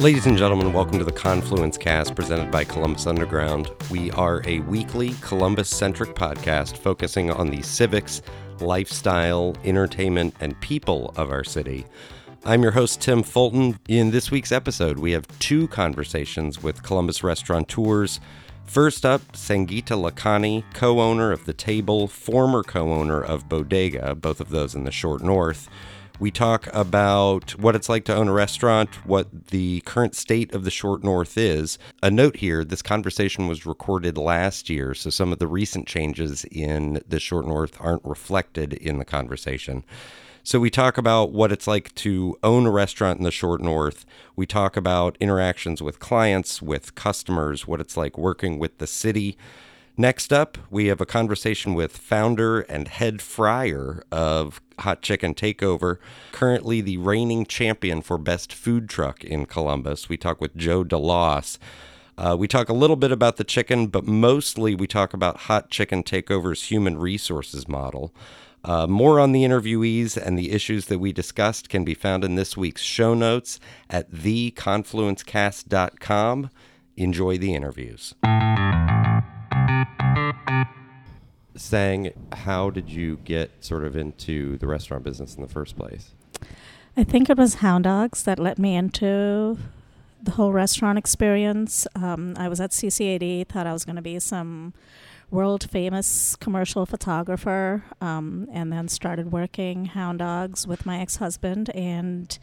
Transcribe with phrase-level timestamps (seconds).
[0.00, 3.68] Ladies and gentlemen, welcome to the Confluence Cast presented by Columbus Underground.
[3.90, 8.22] We are a weekly Columbus centric podcast focusing on the civics,
[8.60, 11.84] lifestyle, entertainment, and people of our city.
[12.46, 13.78] I'm your host, Tim Fulton.
[13.88, 18.20] In this week's episode, we have two conversations with Columbus restaurateurs.
[18.64, 24.40] First up, Sangeeta Lakhani, co owner of The Table, former co owner of Bodega, both
[24.40, 25.68] of those in the short north.
[26.20, 30.64] We talk about what it's like to own a restaurant, what the current state of
[30.64, 31.78] the short north is.
[32.02, 36.44] A note here this conversation was recorded last year, so some of the recent changes
[36.52, 39.82] in the short north aren't reflected in the conversation.
[40.42, 44.06] So we talk about what it's like to own a restaurant in the short north.
[44.36, 49.36] We talk about interactions with clients, with customers, what it's like working with the city.
[49.96, 55.98] Next up, we have a conversation with founder and head fryer of Hot Chicken Takeover,
[56.32, 60.08] currently the reigning champion for best food truck in Columbus.
[60.08, 61.58] We talk with Joe DeLoss.
[62.16, 65.70] Uh, we talk a little bit about the chicken, but mostly we talk about Hot
[65.70, 68.14] Chicken Takeover's human resources model.
[68.64, 72.34] Uh, more on the interviewees and the issues that we discussed can be found in
[72.34, 76.50] this week's show notes at theconfluencecast.com.
[76.96, 78.14] Enjoy the interviews.
[81.56, 86.12] Sang, how did you get sort of into the restaurant business in the first place?
[86.96, 89.58] I think it was Hound Dogs that let me into
[90.22, 91.86] the whole restaurant experience.
[91.94, 94.74] Um, I was at CCAD, thought I was going to be some
[95.30, 101.70] world famous commercial photographer, um, and then started working Hound Dogs with my ex husband
[101.70, 102.38] and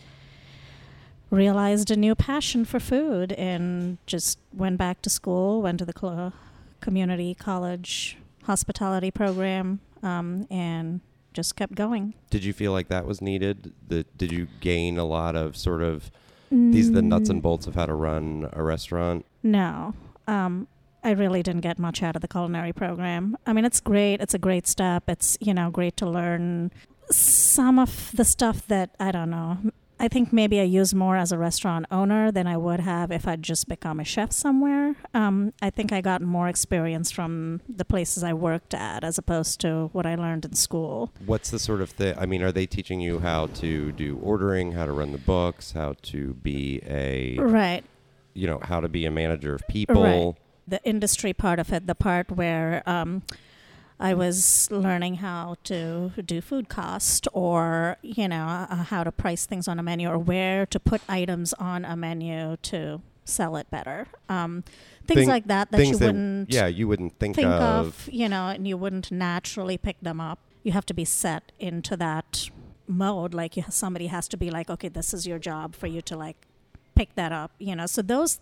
[1.30, 5.94] realized a new passion for food and just went back to school, went to the
[5.98, 6.34] cl-
[6.80, 11.02] community college hospitality program, um, and
[11.34, 12.14] just kept going.
[12.30, 13.74] Did you feel like that was needed?
[13.88, 16.10] The, did you gain a lot of sort of
[16.50, 19.26] these are the nuts and bolts of how to run a restaurant?
[19.44, 19.94] No.
[20.28, 20.68] Um,
[21.08, 23.38] I really didn't get much out of the culinary program.
[23.46, 24.20] I mean, it's great.
[24.20, 25.10] It's a great step.
[25.10, 26.72] It's, you know, great to learn
[27.10, 29.58] some of the stuff that, I don't know,
[30.00, 33.26] I think maybe I use more as a restaurant owner than I would have if
[33.26, 34.96] I'd just become a chef somewhere.
[35.14, 39.62] Um, I think I got more experience from the places I worked at as opposed
[39.62, 41.14] to what I learned in school.
[41.26, 42.16] What's the sort of thing?
[42.18, 45.72] I mean, are they teaching you how to do ordering, how to run the books,
[45.72, 47.84] how to be a Right.
[48.34, 50.04] you know how to be a manager of people?
[50.04, 50.36] Right.
[50.68, 53.24] The industry part of it, the part where um,
[54.00, 59.46] I was learning how to do food cost or, you know, uh, how to price
[59.46, 63.70] things on a menu or where to put items on a menu to sell it
[63.72, 64.08] better.
[64.30, 64.64] Um,
[65.06, 67.88] things Thing- like that that Things you that wouldn't yeah you wouldn't think, think of.
[67.88, 70.40] of, you know, and you wouldn't naturally pick them up.
[70.64, 72.50] You have to be set into that
[72.88, 73.34] mode.
[73.34, 76.16] Like you, somebody has to be like, okay, this is your job for you to
[76.18, 76.38] like
[76.96, 77.86] pick that up, you know.
[77.86, 78.40] So those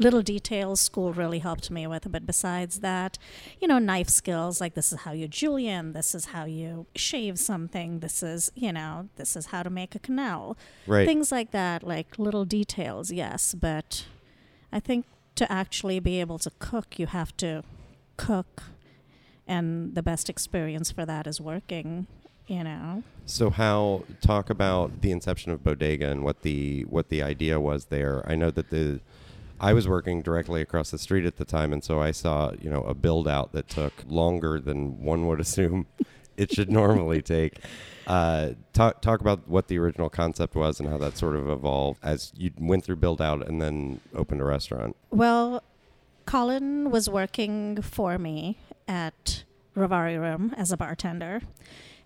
[0.00, 2.10] little details school really helped me with.
[2.10, 3.18] But besides that,
[3.60, 7.38] you know, knife skills like this is how you julienne, this is how you shave
[7.38, 10.56] something, this is, you know, this is how to make a quenelle.
[10.86, 11.06] Right.
[11.06, 13.54] Things like that, like little details, yes.
[13.54, 14.06] But
[14.72, 15.04] I think
[15.36, 17.62] to actually be able to cook, you have to
[18.16, 18.62] cook.
[19.46, 22.06] And the best experience for that is working,
[22.46, 23.02] you know.
[23.26, 27.86] So how talk about the inception of Bodega and what the what the idea was
[27.86, 28.24] there.
[28.28, 29.00] I know that the
[29.60, 32.70] I was working directly across the street at the time, and so I saw you
[32.70, 35.86] know a build out that took longer than one would assume
[36.36, 37.58] it should normally take.
[38.06, 42.00] Uh, talk talk about what the original concept was and how that sort of evolved
[42.02, 44.96] as you went through build out and then opened a restaurant.
[45.10, 45.62] Well,
[46.24, 48.56] Colin was working for me
[48.88, 49.44] at
[49.76, 51.42] Rivari Room as a bartender,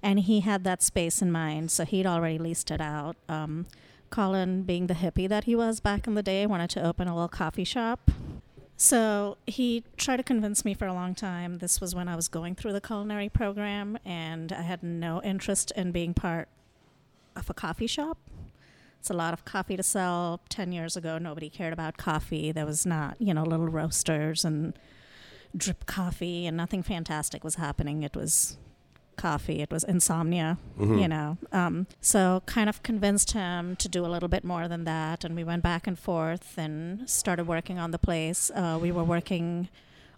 [0.03, 3.17] and he had that space in mind, so he'd already leased it out.
[3.29, 3.67] Um,
[4.15, 7.15] Colin, being the hippie that he was back in the day, wanted to open a
[7.15, 8.13] little coffee shop.
[8.77, 11.59] So he tried to convince me for a long time.
[11.59, 15.73] This was when I was going through the culinary program, and I had no interest
[15.75, 16.49] in being part
[17.35, 18.19] of a coffee shop.
[19.01, 20.41] It's a lot of coffee to sell.
[20.49, 22.53] 10 years ago, nobody cared about coffee.
[22.53, 24.79] There was not, you know, little roasters and
[25.57, 28.05] drip coffee, and nothing fantastic was happening.
[28.05, 28.59] It was
[29.17, 31.01] coffee, it was insomnia, Mhm.
[31.03, 31.39] you know.
[31.53, 35.25] Um, so, kind of convinced him to do a little bit more than that.
[35.25, 38.51] And we went back and forth and started working on the place.
[38.55, 39.69] Uh, we were working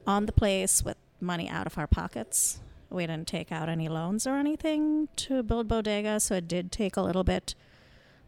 [0.07, 2.61] on the place with money out of our pockets.
[2.91, 6.97] We didn't take out any loans or anything to build Bodega, so it did take
[6.97, 7.55] a little bit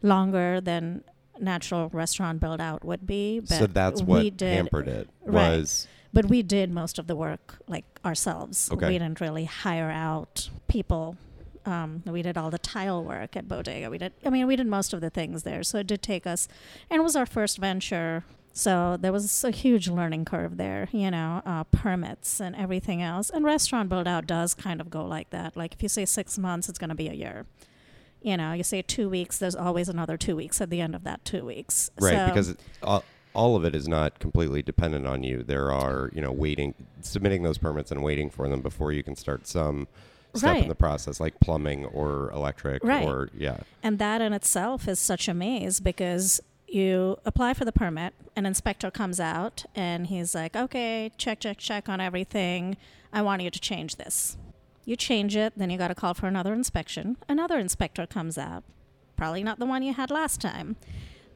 [0.01, 1.03] longer than
[1.39, 3.39] natural restaurant build out would be.
[3.39, 7.15] But so that's we what did, hampered it was but we did most of the
[7.15, 8.69] work like ourselves.
[8.71, 8.87] Okay.
[8.87, 11.17] We didn't really hire out people.
[11.65, 13.89] Um, we did all the tile work at Bodega.
[13.89, 15.61] We did, I mean, we did most of the things there.
[15.63, 16.47] So it did take us,
[16.89, 18.23] and it was our first venture.
[18.53, 23.29] So there was a huge learning curve there, you know, uh, permits and everything else.
[23.29, 25.55] And restaurant build out does kind of go like that.
[25.55, 27.45] Like if you say six months, it's going to be a year.
[28.21, 31.03] You know, you say two weeks, there's always another two weeks at the end of
[31.03, 31.89] that two weeks.
[32.01, 33.03] Right, So- because it, all,
[33.33, 35.43] all of it is not completely dependent on you.
[35.43, 39.15] There are, you know, waiting, submitting those permits and waiting for them before you can
[39.15, 39.87] start some
[40.35, 43.05] step in the process, like plumbing or electric Right.
[43.05, 43.57] or yeah.
[43.83, 48.45] And that in itself is such a maze because you apply for the permit, an
[48.45, 52.77] inspector comes out and he's like, okay, check, check, check on everything.
[53.11, 54.37] I want you to change this.
[54.85, 57.17] You change it, then you got to call for another inspection.
[57.27, 58.63] Another inspector comes out,
[59.17, 60.75] probably not the one you had last time.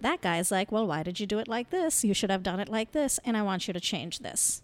[0.04, 2.04] That guy's like, well, why did you do it like this?
[2.04, 4.62] You should have done it like this, and I want you to change this.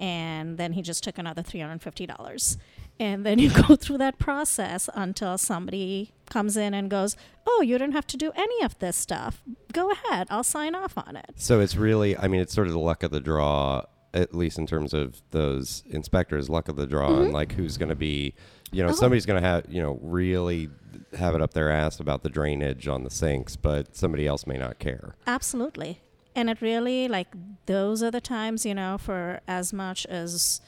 [0.00, 2.56] And then he just took another $350.
[2.98, 7.16] And then you go through that process until somebody comes in and goes,
[7.46, 9.42] Oh, you don't have to do any of this stuff.
[9.72, 11.30] Go ahead, I'll sign off on it.
[11.36, 14.58] So it's really, I mean, it's sort of the luck of the draw, at least
[14.58, 18.34] in terms of those inspectors, luck of the draw, and like who's going to be,
[18.72, 18.94] you know, Mm-hmm.
[18.94, 19.00] Oh.
[19.00, 20.68] somebody's going to have, you know, really
[21.16, 24.56] have it up their ass about the drainage on the sinks, but somebody else may
[24.58, 25.14] not care.
[25.26, 26.00] Absolutely.
[26.34, 27.28] And it really, like,
[27.66, 30.60] those are the times, you know, for as much as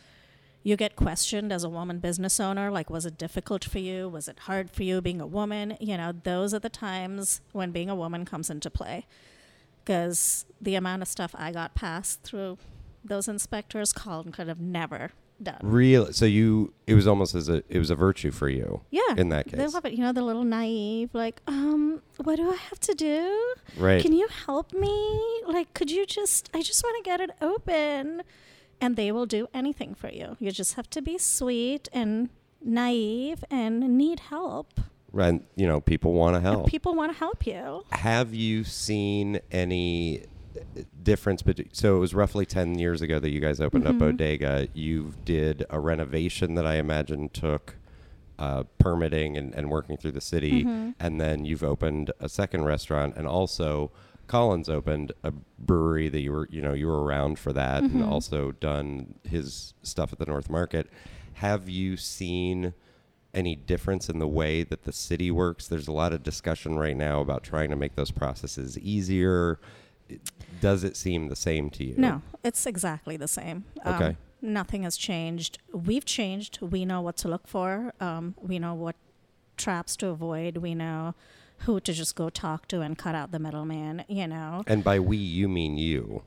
[0.65, 4.09] you get questioned as a woman business owner, like, was it difficult for you?
[4.09, 5.77] Was it hard for you being a woman?
[5.81, 9.07] You know, those are the times when being a woman comes into play.
[9.85, 12.59] Because the amount of stuff I got passed through
[13.05, 15.11] those inspectors, Colin could have never
[15.43, 15.59] done.
[15.63, 16.13] Really?
[16.13, 18.83] So you, it was almost as a, it was a virtue for you.
[18.91, 19.01] Yeah.
[19.17, 19.93] In that case, They love it.
[19.95, 23.55] You know, the little naive, like, um, what do I have to do?
[23.77, 24.01] Right.
[24.01, 25.43] Can you help me?
[25.47, 28.23] Like, could you just, I just want to get it open.
[28.81, 30.37] And they will do anything for you.
[30.41, 32.31] You just have to be sweet and
[32.65, 34.81] naive and need help.
[35.17, 36.67] And, you know, people want to And help.
[36.69, 37.85] people want to help you.
[37.93, 40.25] Have you seen any
[41.03, 43.95] difference between so it was roughly 10 years ago that you guys opened Mm-hmm.
[44.03, 47.77] up bodega you did a renovation that i imagine took
[48.39, 50.91] uh, permitting and, and working through the city Mm-hmm.
[51.01, 53.91] and then you've opened a second restaurant and also
[54.29, 58.01] Colin's opened a brewery that you were you know you were around for that Mm-hmm.
[58.03, 60.89] and also done his stuff at the north market
[61.35, 62.75] have you seen
[63.35, 65.67] any difference in the way that the city works?
[65.67, 69.59] There's a lot of discussion right now about trying to make those processes easier.
[70.61, 71.95] Does it seem the same to you?
[71.97, 73.65] No, it's exactly the same.
[73.85, 74.17] Um, Okay.
[74.45, 75.59] Nothing has changed.
[75.73, 76.59] We've changed.
[76.61, 77.95] We know what to look for.
[78.01, 78.97] Um, we know what
[79.57, 80.57] traps to avoid.
[80.57, 81.15] We know
[81.59, 84.65] who to just go talk to and cut out the middleman, you know.
[84.67, 86.25] And by we, you mean you.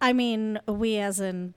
[0.00, 1.52] I mean, we as in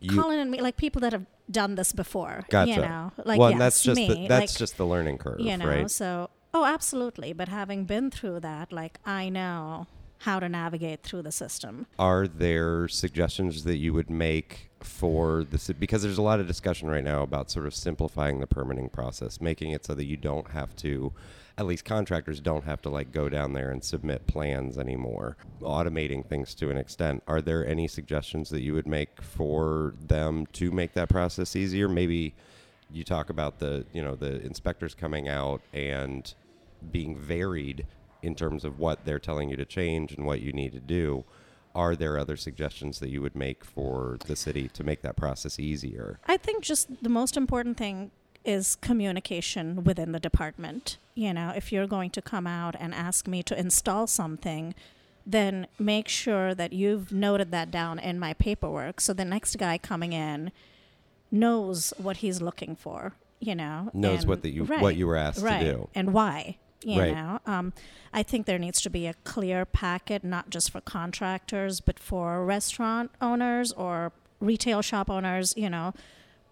[0.00, 2.70] You Colin and me, like people that have done this before, gotcha.
[2.70, 3.12] you know.
[3.24, 5.66] Like, well, yes, that's just me, the, that's like, just the learning curve, you know,
[5.66, 5.90] right?
[5.90, 7.34] so, oh, absolutely.
[7.34, 9.86] But having been through that, like, I know
[10.18, 11.86] how to navigate through the system.
[11.98, 15.68] Are there suggestions that you would make for this?
[15.68, 19.40] Because there's a lot of discussion right now about sort of simplifying the permitting process,
[19.40, 21.12] making it so that you don't have to,
[21.58, 26.26] at least contractors don't have to like go down there and submit plans anymore, automating
[26.26, 27.22] things to an extent.
[27.26, 31.88] Are there any suggestions that you would make for them to make that process easier?
[31.88, 32.34] Maybe
[32.90, 36.32] you talk about the, you know, the inspectors coming out and
[36.90, 37.86] being varied
[38.22, 41.24] in terms of what they're telling you to change and what you need to do.
[41.74, 45.58] Are there other suggestions that you would make for the city to make that process
[45.58, 46.18] easier?
[46.26, 48.10] I think just the most important thing
[48.46, 50.96] is communication within the department.
[51.14, 54.74] You know, if you're going to come out and ask me to install something,
[55.26, 59.76] then make sure that you've noted that down in my paperwork so the next guy
[59.76, 60.52] coming in
[61.30, 63.90] knows what he's looking for, you know.
[63.92, 65.88] Knows what that you what you were asked right, to do.
[65.94, 66.58] and why.
[66.86, 67.14] You Right.
[67.14, 67.72] know, um,
[68.12, 72.44] I think there needs to be a clear packet, not just for contractors, but for
[72.44, 75.52] restaurant owners or retail shop owners.
[75.56, 75.94] You know,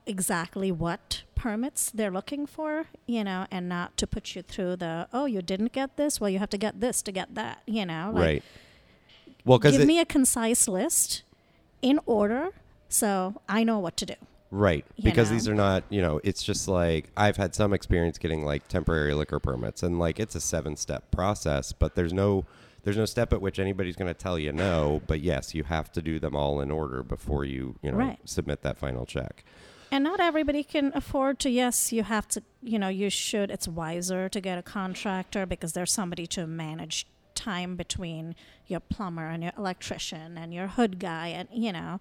[0.07, 2.87] exactly what permits they're looking for.
[3.07, 6.21] You know, and not to put you through the oh, you didn't get this.
[6.21, 7.63] Well, you have to get this to get that.
[7.67, 8.43] You know, like, right.
[9.45, 11.23] Well, Give me a concise list
[11.83, 12.49] in order,
[12.89, 14.15] so I know what to do.
[14.55, 14.85] Right.
[14.97, 15.35] you Because know?
[15.37, 19.13] these are not, you know, it's just like I've had some experience getting like temporary
[19.15, 22.45] liquor permits and like it's a seven step process, but there's no
[22.85, 25.91] there's no step at which anybody's going to tell you no, but yes, you have
[25.93, 28.19] to do them all in order before you, you know, Right.
[28.25, 29.45] submit that final check.
[29.91, 33.67] And not everybody can afford to, yes, you have to, you know, you should, it's
[33.67, 38.35] wiser to get a contractor because there's somebody to manage time between
[38.67, 42.01] your plumber and your electrician and your hood guy and, you know,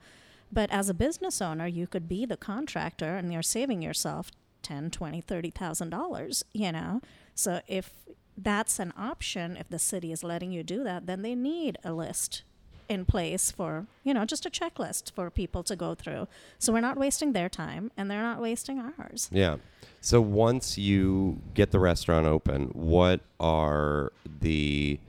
[0.53, 4.31] But as a business owner, you could be the contractor and you're saving yourself
[4.61, 7.01] ten, twenty, thirty thousand dollars, you know.
[7.33, 7.93] So if
[8.37, 11.91] that's an option, if the city is letting you do that, then they need a
[11.91, 12.43] list
[12.89, 16.27] in place for, you know, just a checklist for people to go through.
[16.59, 19.29] So we're not wasting their time and they're not wasting ours.
[19.31, 19.57] Yeah.
[20.01, 24.99] So once you get the restaurant open, what are the,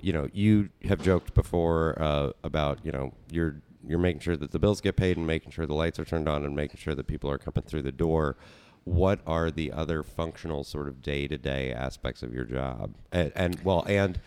[0.00, 3.56] you know, you have joked before uh, about, you know, you're
[3.86, 6.28] you're making sure that the bills get paid and making sure the lights are turned
[6.28, 8.36] on and making sure that people are coming through the door.
[8.84, 13.32] What are the other functional sort of day to day aspects of your job, and,
[13.34, 14.20] and well, and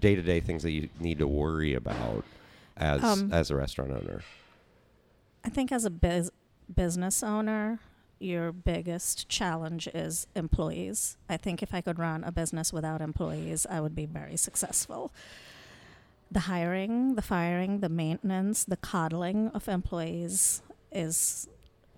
[0.00, 2.24] day to day things that you need to worry about
[2.76, 4.22] as Um, as a restaurant owner?
[5.44, 6.32] I think as a biz-
[6.74, 7.78] business owner,
[8.18, 11.16] your biggest challenge is employees.
[11.28, 15.12] I think if I could run a business without employees, I would be very successful.
[16.30, 21.48] The hiring, the firing, the maintenance, the coddling of employees is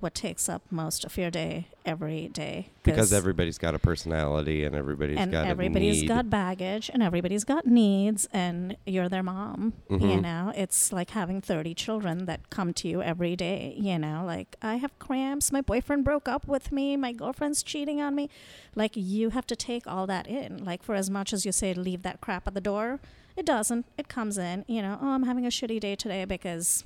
[0.01, 2.69] what takes up most of your day every day.
[2.85, 7.43] Because everybody's got a personality and everybody's and got a everybody's got baggage and everybody's
[7.43, 10.23] got needs and you're their mom you Mhm.
[10.23, 10.53] know?
[10.55, 14.23] It's like having 30 children that come to you every day you know?
[14.25, 15.51] Like i have cramps.
[15.51, 16.97] My boyfriend broke up with me.
[16.97, 18.29] My girlfriend's cheating on me.
[18.77, 20.65] Like you have to take all that in.
[20.65, 23.01] Like for as much as you say leave that crap at the door
[23.39, 26.85] it doesn't it comes in you know oh i'm having a shitty day today because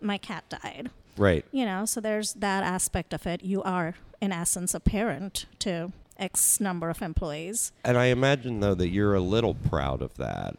[0.00, 1.44] my cat died right.
[1.52, 5.92] you know so there's that aspect of it you are in essence a parent to
[6.18, 10.56] x number of employees And I imagine though that you're a little proud of that.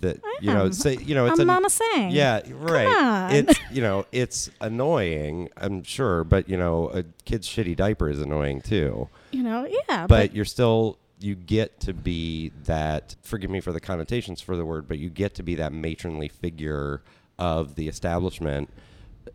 [0.00, 3.28] That I you know, say you know, it's i'm a mama sang yeah, right.
[3.32, 5.48] It's you know, it's annoying.
[5.56, 9.08] I'm sure, but you know, a kid's shitty diaper is annoying too.
[9.32, 13.16] you know yeah But you're still you get to be that.
[13.22, 16.28] Forgive me for the connotations for the word, but you get to be that matronly
[16.28, 17.02] figure
[17.38, 18.70] of the establishment.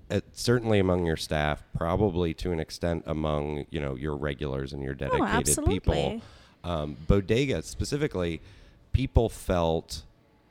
[0.09, 4.81] Uh, certainly among your staff, probably to an extent among you know your regulars and
[4.83, 5.79] your oh, dedicated absolutely.
[5.79, 6.21] people
[6.63, 8.41] um, bodega specifically,
[8.91, 10.03] people felt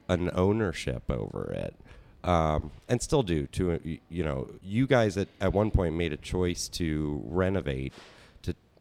[0.09, 1.75] an ownership over it,
[2.29, 3.47] um, and still do.
[3.49, 7.93] To you know, you guys at, at one point made a choice to renovate,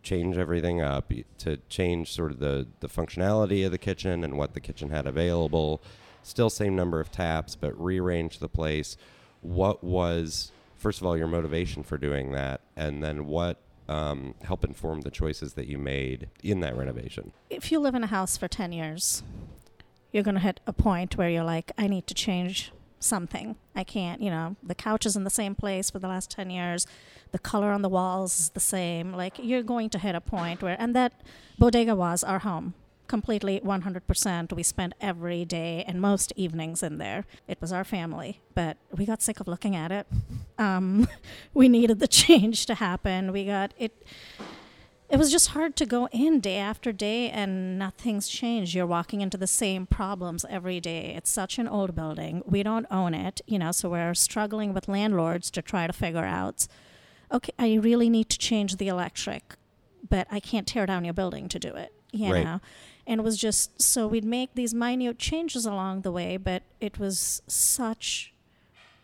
[0.03, 4.53] change everything up, to change sort of the the functionality of the kitchen and what
[4.53, 5.81] the kitchen had available.
[6.23, 8.97] Still same number of taps, but rearrange the place.
[9.41, 14.63] What was first of all your motivation for doing that, and then what um, help
[14.63, 17.33] inform the choices that you made in that renovation.
[17.49, 19.23] if you live in a house for 10 years
[20.11, 23.55] you're going to hit a point where you're like i need to change something.
[23.75, 26.49] I can't you know the couch is in the same place for the last 10
[26.49, 26.85] years.
[27.31, 29.13] The color on the walls is the same.
[29.13, 31.13] Like you're going to hit a point where and that
[31.57, 32.73] bodega was our home.
[33.07, 37.25] Completely 100% we spent every day and most evenings in there.
[37.47, 40.07] It was our family but we got sick of looking at it.
[40.57, 41.07] Um,
[41.53, 43.31] we needed the change to happen.
[43.31, 44.03] We got it
[45.09, 48.73] it was just hard to go in day after day and nothing's changed.
[48.75, 51.13] You're walking into the same problems every day.
[51.15, 52.43] It's such an old building.
[52.45, 56.25] We don't own it, you know, so we're struggling with landlords to try to figure
[56.25, 56.67] out
[57.31, 59.53] okay, I really need to change the electric,
[60.09, 62.43] but I can't tear down your building to do it, you Right.
[62.43, 62.59] know.
[63.05, 66.97] And it was just so we'd make these minute changes along the way, but it
[66.97, 68.33] was such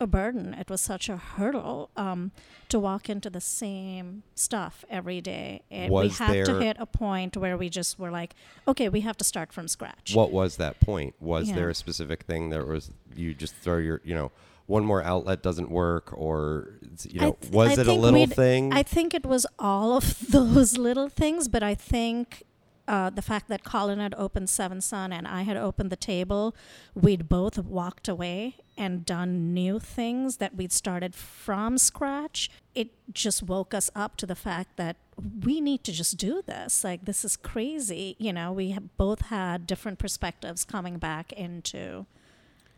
[0.00, 0.54] a burden.
[0.54, 2.32] It was such a hurdle um,
[2.68, 5.62] to walk into the same stuff every day.
[5.70, 8.34] And we Was had to hit a point where we just were like,
[8.68, 10.14] okay, we have to start from scratch.
[10.14, 11.14] What was that point?
[11.20, 11.54] Was Yeah.
[11.56, 14.30] there a specific thing that was you just throw your you know
[14.66, 16.72] one more outlet doesn't work or
[17.08, 18.72] you know th- was I it a little thing?
[18.72, 22.42] I think it was all of those little things, but I think
[22.88, 26.54] uh, the fact that Colin had opened Seventh Son and I had opened the table,
[26.94, 32.50] we'd both walked away and done new things that we'd started from scratch.
[32.74, 34.96] It just woke us up to the fact that
[35.44, 36.84] we need to just do this.
[36.84, 38.16] Like, this is crazy.
[38.18, 42.06] You know, we both had different perspectives coming back into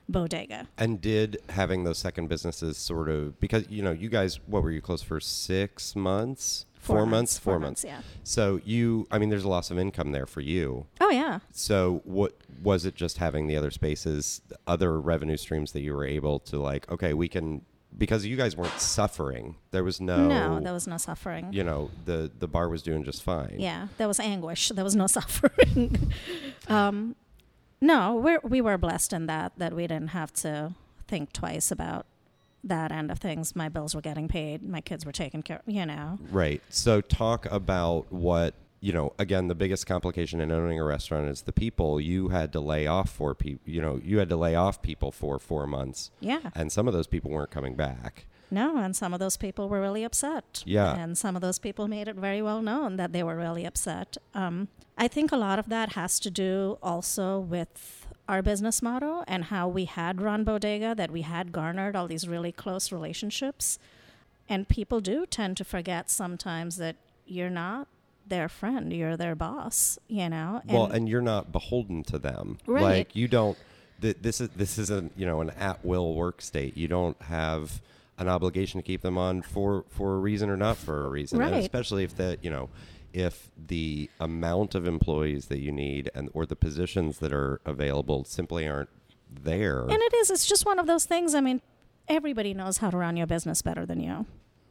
[0.09, 0.69] Bodega.
[0.79, 4.71] and did having those second businesses sort of because you know you guys what were
[4.71, 6.65] you close for six months
[6.97, 7.85] four, months, four, months.
[7.85, 8.01] yeah.
[8.25, 11.39] so you i mean there's a loss of income there for you Oh, yeah.
[11.53, 16.05] so what was it just having the other spaces other revenue streams that you were
[16.05, 17.63] able to like okay we can
[17.97, 21.53] because you guys weren't suffering there was no No, there was no suffering.
[21.53, 24.69] you know the the bar was doing just fine Yeah, there was anguish.
[24.69, 26.13] There was no suffering.
[26.69, 27.17] um,
[27.81, 30.75] no, we we were blessed in that that we didn't have to
[31.07, 32.07] think twice about
[32.65, 33.55] that end of things.
[33.57, 34.63] My bills were getting paid.
[34.63, 35.63] My kids were taken care.
[35.67, 36.19] You know.
[36.31, 36.63] Right.
[36.69, 39.13] So talk about what you know.
[39.19, 42.01] Again, the biggest complication in owning a restaurant is the people.
[42.01, 43.63] You had to lay off for people.
[43.71, 46.51] You know, you had to lay off people for four months, Yeah.
[46.55, 48.27] and some of those people weren't coming back.
[48.51, 50.63] No, and some of those people were really upset.
[50.65, 50.97] Yeah.
[50.97, 54.17] And some of those people made it very well known that they were really upset.
[54.35, 59.25] Um, I think a lot of that has to do also with our business model
[59.27, 63.79] and how we had run Bodega, that we had garnered all these really close relationships.
[64.49, 67.89] And people do tend to forget sometimes that you're not
[68.27, 70.61] their friend, you're their boss, you know?
[70.67, 72.59] well, and you're not beholden to them.
[72.67, 72.83] Right.
[72.83, 73.57] Like you don't.
[74.01, 76.77] Th- this is this is a you know an at will work state.
[76.77, 77.81] You don't have
[78.19, 81.41] an obligation to keep them on for for a reason or not for a reason,
[81.43, 82.69] and especially if the you know
[83.19, 88.23] if the amount of employees that you need and or the positions that are available
[88.25, 88.91] simply aren't
[89.29, 89.83] there.
[89.83, 90.31] And it is.
[90.31, 91.35] It's just one of those things.
[91.35, 91.61] I mean,
[92.07, 94.27] everybody knows how to run your business better than you.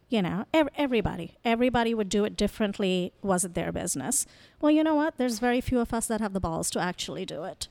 [0.07, 1.35] You know, ev- everybody.
[1.43, 3.11] Everybody would do it differently.
[3.21, 4.25] Was it their business?
[4.61, 5.17] Well, you know what?
[5.17, 7.67] There's very few of us that have the balls to actually do it.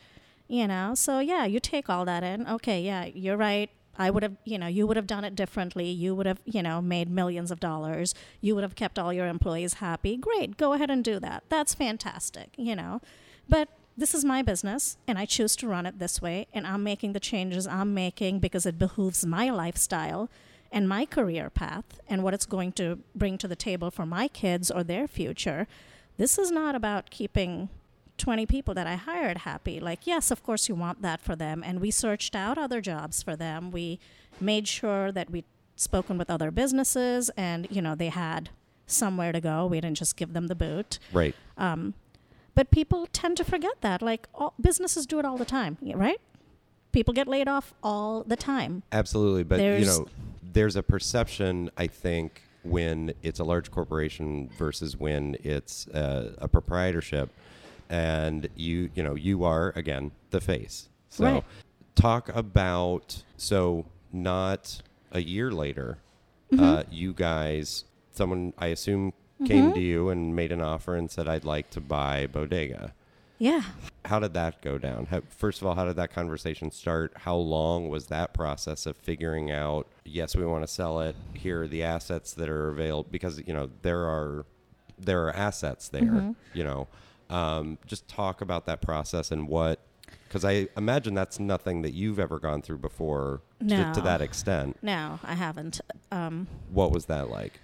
[0.46, 2.46] You know, so yeah, you take all that in.
[2.46, 3.70] Okay, yeah, you're right.
[3.98, 5.90] I would have, you know, you would have done it differently.
[5.90, 8.14] You would have, you know, made millions of dollars.
[8.40, 10.16] You would have kept all your employees happy.
[10.16, 11.44] Great, go ahead and do that.
[11.48, 13.00] That's fantastic, you know.
[13.48, 16.82] But this is my business and I choose to run it this way and I'm
[16.82, 20.28] making the changes I'm making because it behooves my lifestyle
[20.70, 24.28] and my career path and what it's going to bring to the table for my
[24.28, 25.66] kids or their future.
[26.18, 27.70] This is not about keeping
[28.18, 29.80] 20 people that I hired happy.
[29.80, 31.62] Like, yes, of course, you want that for them.
[31.64, 33.70] And we searched out other jobs for them.
[33.70, 33.98] We
[34.40, 35.44] made sure that we'd
[35.76, 38.50] spoken with other businesses and, you know, they had
[38.86, 39.66] somewhere to go.
[39.66, 40.98] We didn't just give them the boot.
[41.12, 41.34] right.
[41.56, 41.94] Um,
[42.54, 44.00] but people tend to forget that.
[44.00, 46.18] Like, all, businesses do it all the time, right?
[46.90, 48.82] People get laid off all the time.
[48.90, 50.06] Absolutely, but you know,
[50.42, 56.48] there's a perception I think when it's a large corporation versus when it's uh, a
[56.48, 57.30] proprietorship,
[57.90, 60.88] and you you know you are again the face.
[61.08, 61.44] So Right.
[61.94, 65.98] talk about so not a year later,
[66.52, 66.62] Mm-hmm.
[66.64, 69.12] uh, you guys someone I assume
[69.44, 72.94] came to you and made an offer and said I'd like to buy Bodega
[73.38, 73.62] Yeah.
[74.06, 75.06] how did that go down?
[75.06, 77.12] How, first of all, how did that conversation start?
[77.16, 79.86] How long was that process of figuring out?
[80.04, 81.16] Yes, we want to sell it.
[81.34, 84.46] Here are the assets that are available because you know there are
[84.98, 86.02] there are assets there.
[86.02, 86.32] Mm-hmm.
[86.54, 86.88] You know,
[87.30, 89.80] um, just talk about that process and what
[90.28, 94.76] because I imagine that's nothing that you've ever gone through before to, to that extent.
[94.82, 95.80] No, I haven't.
[96.12, 97.60] Um, What was that like?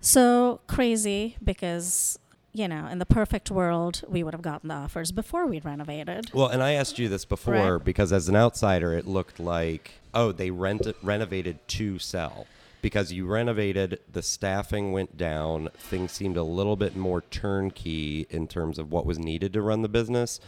[0.00, 2.18] so crazy because,
[2.52, 6.30] you know, in the perfect world, we would have gotten the offers before we'd renovated.
[6.34, 7.84] Well, and I asked you this before Right.
[7.84, 12.46] because as an outsider, it looked like oh, they rent renovated to sell
[12.84, 18.46] because you renovated, the staffing went down, things seemed a little bit more turnkey in
[18.46, 20.38] terms of what was needed to run the business.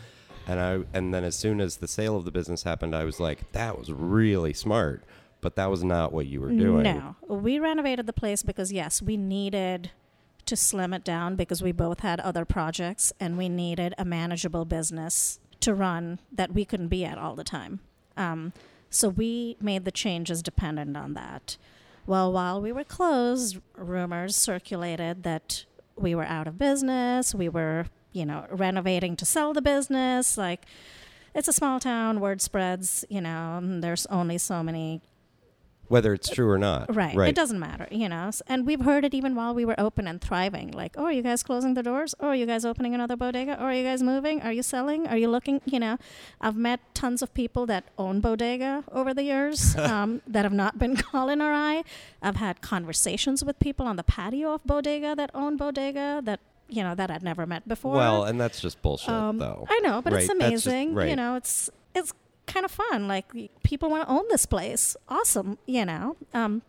[0.47, 3.19] And I and then as soon as the sale of the business happened, I was
[3.19, 5.03] like, that was really smart.
[5.41, 6.83] But that was not what you were doing.
[6.83, 9.93] No, we renovated the place because yes, we needed
[10.45, 14.67] to slim it down because we both had other projects and we needed a manageable
[14.67, 17.81] business to run that we couldn't be at all the time.
[18.15, 18.53] Um,
[18.91, 21.57] so we made the changes dependent on that.
[22.07, 25.65] Well, while we were closed, rumors circulated that
[25.97, 27.35] we were out of business.
[27.35, 30.39] We were, you know, renovating to sell the business.
[30.39, 30.67] Like,
[31.35, 35.03] it's a small town, word spreads, you know, there's only so many
[35.89, 36.95] Whether it's true or not.
[36.95, 37.15] Right.
[37.15, 37.29] Right.
[37.29, 38.31] It doesn't matter, you know.
[38.47, 40.71] And we've heard it even while we were open and thriving.
[40.73, 42.15] Like, oh, are you guys closing the doors?
[42.21, 43.57] Oh, are you guys opening another bodega?
[43.61, 44.43] Oh, are you guys moving?
[44.43, 45.07] Are you selling?
[45.07, 45.61] Are you looking?
[45.65, 45.99] You know,
[46.41, 50.79] I've met tons of people that own bodega over the years um, that have not
[50.79, 51.85] been Colin or I.
[52.23, 56.83] I've had conversations with people on the patio of bodega that own bodega that you
[56.83, 57.95] know that I'd never met before.
[57.95, 59.67] Well, and that's just bullshit, Um, though.
[59.71, 60.95] I know, but it's Right, just- amazing.
[60.95, 61.09] right.
[61.11, 62.13] You know, it's it's
[62.47, 63.09] kind of fun.
[63.09, 63.33] Like
[63.63, 64.97] people want to own this place.
[65.09, 65.59] Awesome.
[65.67, 66.17] You know.
[66.35, 66.63] Um,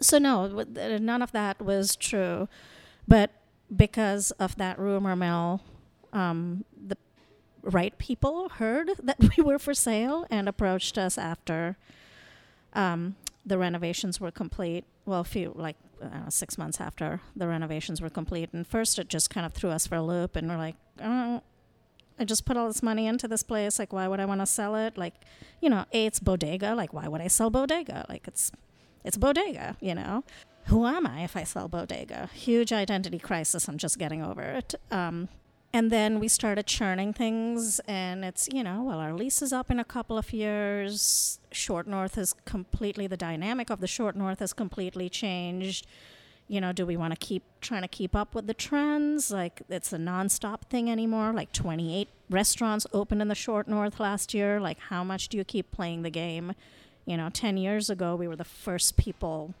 [0.00, 0.64] so no,
[0.98, 2.48] none of that was true,
[3.06, 3.30] but
[3.74, 5.60] because of that rumor mill,
[6.14, 6.96] um, the
[7.62, 11.76] right people heard that we were for sale and approached us after
[12.72, 14.84] um, the renovations were complete.
[15.04, 15.76] Well, a few like
[16.28, 18.50] six months after the renovations were complete.
[18.52, 21.42] And first, it just kind of threw us for a loop, and we're like, oh,
[22.20, 23.78] I just put all this money into this place.
[23.78, 24.98] Like, why would I want to sell it?
[24.98, 25.14] Like,
[25.60, 26.74] you know, a it's bodega.
[26.74, 28.04] Like, why would I sell bodega?
[28.08, 28.52] Like, it's
[29.04, 29.76] it's bodega.
[29.80, 30.24] You know,
[30.66, 32.28] who am I if I sell bodega?
[32.34, 33.68] Huge identity crisis.
[33.68, 34.74] I'm just getting over it.
[34.90, 35.28] Um,
[35.72, 39.70] and then we started churning things, and it's, you know, well, our lease is up
[39.70, 41.38] in a couple of years.
[41.52, 45.86] Short North is completely, the dynamic of the Short North has completely changed.
[46.50, 49.30] You know, do we want to keep trying to keep up with the trends?
[49.30, 51.32] Like, it's a nonstop thing anymore.
[51.32, 54.58] Like, 28 restaurants opened in the Short North last year.
[54.58, 56.54] Like, how much do you keep playing the game?
[57.06, 59.54] You know, 10 years ago, we were the first people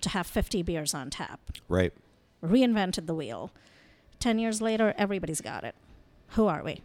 [0.00, 1.40] to have 50 beers on tap.
[1.68, 1.92] Right.
[2.42, 3.50] Reinvented the wheel.
[4.18, 5.74] 10 years later, everybody's got it.
[6.28, 6.80] Who are we?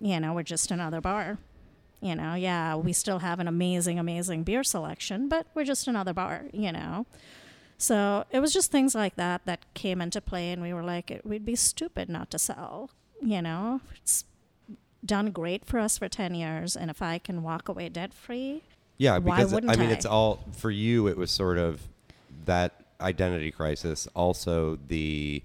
[0.00, 1.38] You know, we're just another bar.
[2.00, 6.12] You know, yeah, we still have an amazing, amazing beer selection, but we're just another
[6.12, 7.06] bar, you know.
[7.80, 11.10] So it was just things like that that came into play, and we were like,
[11.10, 12.90] it, we'd be stupid not to sell.
[13.22, 14.24] You know, it's
[15.04, 18.62] done great for us for 10 years, and if I can walk away debt free,
[18.98, 19.92] Yeah, Why because wouldn't I mean, I?
[19.92, 21.06] it's all for you.
[21.08, 21.80] It was sort of
[22.44, 24.06] that identity crisis.
[24.14, 25.42] Also, the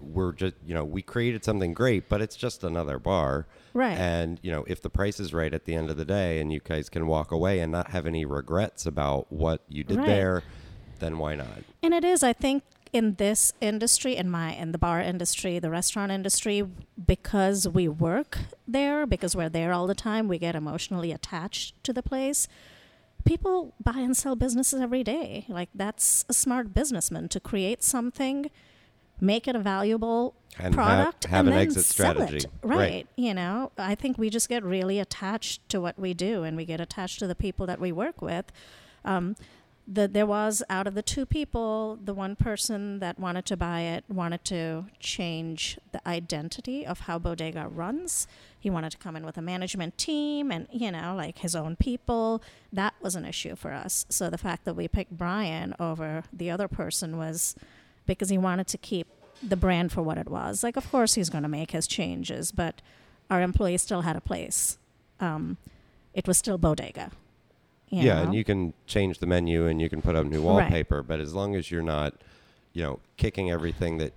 [0.00, 3.46] we're just you know we created something great, but it's just another bar.
[3.72, 3.96] Right.
[3.96, 6.52] And you know, if the price is right at the end of the day, and
[6.52, 10.06] you guys can walk away and not have any regrets about what you did Right.
[10.06, 10.42] there,
[11.00, 11.64] then why not?
[11.82, 15.70] And it is, I think, in this industry, in my in the bar industry, the
[15.70, 16.66] restaurant industry,
[17.06, 21.92] because we work there, because we're there all the time, we get emotionally attached to
[21.92, 22.48] the place.
[23.24, 25.44] People buy and sell businesses every day.
[25.48, 28.50] Like that's a smart businessman to create something,
[29.20, 32.38] make it a valuable And product, have and an then exit sell strategy.
[32.38, 32.50] It.
[32.62, 32.78] Right.
[32.78, 33.06] Right.
[33.14, 36.64] You know, I think we just get really attached to what we do, and we
[36.64, 38.46] get attached to the people that we work with.
[39.04, 39.36] Um,
[39.92, 43.80] the, there was out of the two people, the one person that wanted to buy
[43.80, 48.28] it wanted to change the identity of how Bodega runs.
[48.58, 51.74] He wanted to come in with a management team and, you know, like his own
[51.74, 52.40] people.
[52.72, 54.06] That was an issue for us.
[54.08, 57.56] So the fact that we picked Brian over the other person was
[58.06, 59.08] because he wanted to keep
[59.42, 60.62] the brand for what it was.
[60.62, 62.80] Like, of course, he's going to make his changes, but
[63.28, 64.78] our employees still had a place.
[65.18, 65.56] Um,
[66.14, 67.10] it was still Bodega.
[67.90, 68.22] You yeah, know?
[68.22, 70.62] and you can change the menu and you can put up new Right.
[70.62, 72.14] wallpaper, but as long as you're not,
[72.72, 74.12] you know, kicking everything that,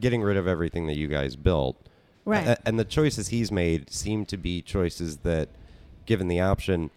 [0.00, 1.76] getting rid of everything that you guys built,
[2.24, 2.46] Right.
[2.46, 5.48] A- and the choices he's made seem to be choices that,
[6.06, 6.90] given the option,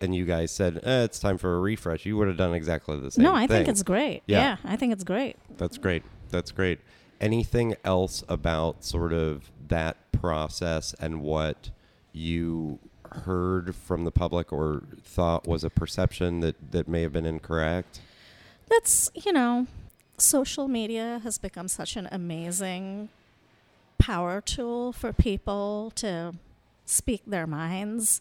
[0.00, 2.98] and you guys said eh, it's time for a refresh, you would have done exactly
[2.98, 3.22] the same.
[3.24, 4.22] no, I think it's great.
[4.26, 4.56] Yeah.
[4.64, 4.70] Yeah.
[4.72, 5.36] I think it's great.
[5.58, 6.02] That's great.
[6.30, 6.80] That's great.
[7.20, 11.70] Anything else about sort of that process and what
[12.12, 12.78] you
[13.16, 18.00] heard from the public or thought was a perception that, that may have been incorrect?
[18.68, 19.66] That's, you know,
[20.18, 23.08] social media has become such an amazing
[23.98, 26.34] power tool for people to
[26.84, 28.20] speak their minds.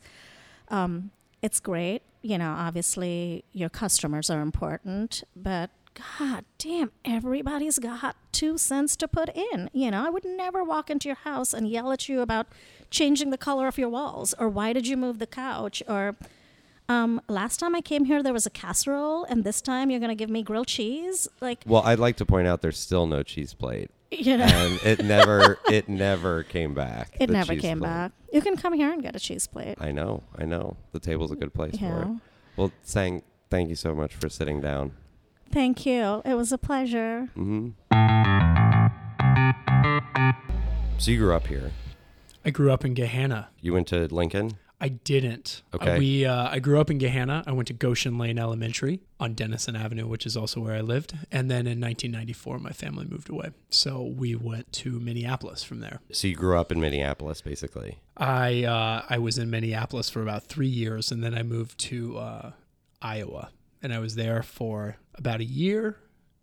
[0.70, 2.02] Um, it's great.
[2.22, 9.08] You know, obviously your customers are important, but God damn, everybody's got two cents to
[9.08, 9.70] put in.
[9.74, 12.48] You know, I would never walk into your house and yell at you about
[12.90, 16.16] changing the color of your walls or why did you move the couch or
[16.90, 20.16] um, last time I came here there was a casserole and this time you're gonna
[20.16, 21.28] give me grilled cheese.
[21.40, 23.92] Like Well, I'd like to point out there's still no cheese plate.
[24.12, 27.16] you know And it never it never came back.
[27.20, 27.88] it never came plate.
[27.88, 28.12] back.
[28.34, 29.76] You can come here and get a cheese plate.
[29.80, 30.76] I know, I know.
[30.92, 32.08] The table's a good place You for it.
[32.58, 34.94] Well, Sang thank you so much for sitting down.
[35.52, 36.22] Thank you.
[36.26, 37.30] It was a pleasure.
[37.38, 37.70] Mm-hmm.
[40.98, 41.72] So you grew up here.
[42.46, 43.48] I grew up in Gahanna.
[43.60, 44.58] You went to Lincoln.
[44.80, 45.62] I didn't.
[45.76, 46.00] Okay.
[46.00, 47.44] we uh, I grew up in Gahanna.
[47.46, 51.16] I went to Goshen Lane Elementary on Dennison Avenue, which is also where I lived.
[51.32, 56.00] And then in 1994, my family moved away, so we went to Minneapolis from there.
[56.12, 58.00] So you grew up in Minneapolis, basically.
[58.18, 62.18] I uh, I was in Minneapolis for about three years, and then I moved to
[62.18, 62.52] uh,
[63.04, 63.50] Iowa,
[63.82, 65.98] and I was there for about a year,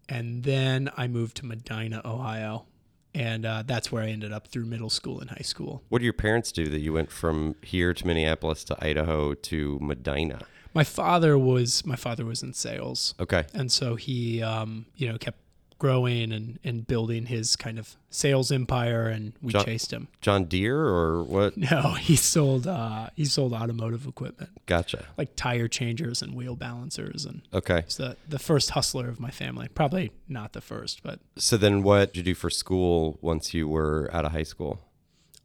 [0.09, 2.67] and then I moved to Medina, Ohio,
[3.15, 5.83] and uh, that's where I ended up through middle school and high school.
[5.89, 9.79] What do your parents do that you went from here to Minneapolis to Idaho to
[9.81, 10.41] Medina?
[10.75, 13.45] My father was my father was in sales, Okay.
[13.55, 15.39] and so he um, you know kept
[15.79, 20.45] growing and, and building his kind of sales empire and we John- chased him John
[20.45, 21.57] Deere or what?
[21.71, 25.05] no he sold uh, he sold automotive equipment Gotcha.
[25.17, 27.83] like tire changers and wheel balancers and Okay.
[27.85, 31.83] he's the, the first hustler of my family probably not the first but So then
[31.83, 34.81] what did you do for school once you were out of high school?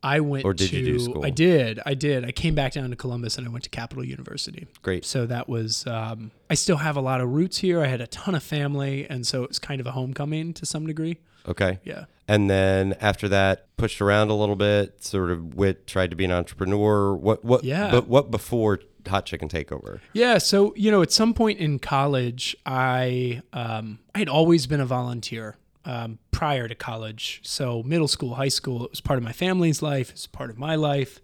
[0.03, 1.25] I went Or did to you do school?
[1.25, 4.03] i did i did i came back down to columbus and i went to capital
[4.03, 5.05] university Great.
[5.05, 8.07] so that was um, i still have a lot of roots here i had a
[8.07, 11.79] ton of family and so it was kind of a homecoming to some degree Okay.
[11.83, 16.15] yeah And then after that, pushed around a little bit, sort of wit, tried to
[16.15, 17.13] be an entrepreneur.
[17.13, 17.91] What what Yeah.
[17.91, 19.99] but what before Hot Chicken Takeover?
[20.13, 24.79] Yeah, so you know, at some point in college, I um, I had always been
[24.79, 27.41] a volunteer um, prior to college.
[27.43, 30.09] So middle school, high school, it was part of my family's life.
[30.09, 31.19] It was part of my life.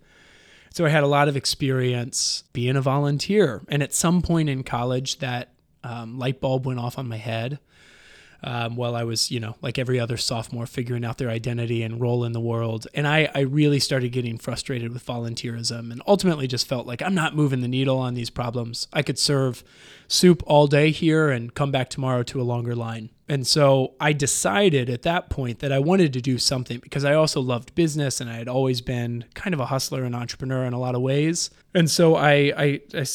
[0.72, 3.64] So I had a lot of experience being a volunteer.
[3.70, 5.50] And at some point in college, that
[5.84, 7.60] um, light bulb went off on my head.
[8.44, 12.00] Um, while I was, you know, like every other sophomore, figuring out their identity and
[12.00, 12.88] role in the world.
[12.94, 17.16] And I, I really started getting frustrated with volunteerism and ultimately just felt like I'm
[17.16, 18.88] not moving the needle on these problems.
[18.94, 19.64] I could serve
[20.08, 23.10] soup all day here and come back tomorrow to a longer line.
[23.28, 27.14] And so I decided at that point that I wanted to do something because I
[27.14, 30.74] also loved business and I had always been kind of a hustler and entrepreneur in
[30.74, 31.52] a lot of ways.
[31.76, 33.06] And so I, I, I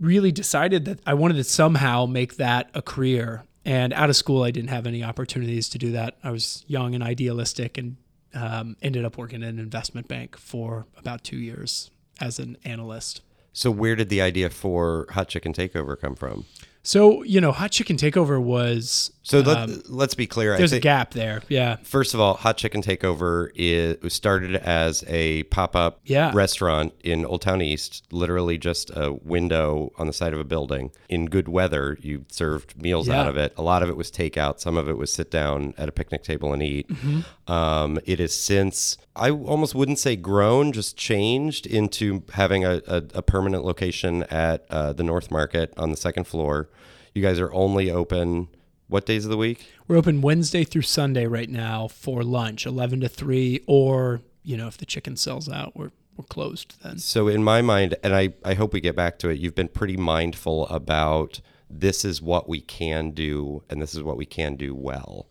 [0.00, 3.44] really decided that I wanted to somehow make that a career.
[3.64, 6.16] And out of school, I didn't have any opportunities to do that.
[6.22, 7.96] I was young and idealistic and
[8.34, 11.90] um, ended up working in an investment bank for about two years
[12.20, 13.22] as an analyst.
[13.52, 16.44] So, where did the idea for Hot Chicken Takeover come from?
[16.88, 19.40] So you know, Hot Chicken Takeover was so.
[19.40, 20.56] Let, um, let's be clear.
[20.56, 21.42] There's a gap there.
[21.48, 21.76] Yeah.
[21.82, 26.30] First of all, Hot Chicken Takeover is started as a pop up yeah.
[26.34, 28.04] restaurant in Old Town East.
[28.10, 30.90] Literally just a window on the side of a building.
[31.08, 33.20] In good weather, you served meals yeah.
[33.20, 33.52] out of it.
[33.56, 34.60] A lot of it was takeout.
[34.60, 36.88] Some of it was sit down at a picnic table and eat.
[36.88, 37.52] Mm-hmm.
[37.52, 43.02] Um, it has since I almost wouldn't say grown, just changed into having a, a,
[43.14, 46.70] a permanent location at uh, the North Market on the second floor.
[47.14, 48.48] You guys are only open
[48.88, 49.70] what days of the week?
[49.86, 54.66] We're open Wednesday through Sunday right now for lunch, 11 to 3, or, you know,
[54.66, 56.98] if the chicken sells out, we're, we're closed then.
[56.98, 59.68] So, in my mind, and I, I hope we get back to it, you've been
[59.68, 64.56] pretty mindful about this is what we can do and this is what we can
[64.56, 65.26] do well.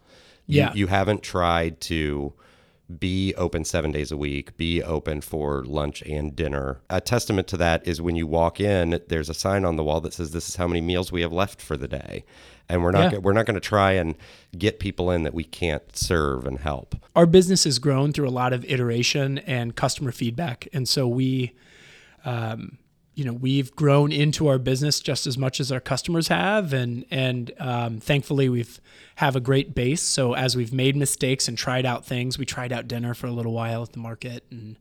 [0.46, 0.72] Yeah.
[0.74, 2.34] You, you haven't tried to
[3.00, 6.80] be open seven days a week, be open for lunch and dinner.
[6.89, 10.00] A testament to that is when you walk in, there's a sign on the wall
[10.02, 12.23] that says, This is how many meals we have left for the day.
[12.69, 13.19] And we're not, yeah.
[13.19, 14.15] we're not going to try and
[14.58, 16.95] get people in that we can't serve and help.
[17.15, 20.67] Our business has grown through a lot of iteration and customer feedback.
[20.73, 21.54] And so we,
[22.26, 22.78] um,
[23.17, 27.03] you know we've grown into our business just as much as our customers have and
[27.10, 28.80] and um, thankfully we've
[29.15, 30.03] have a great base.
[30.03, 33.32] So as we've made mistakes and tried out things we tried out dinner for a
[33.32, 34.77] little while at the market and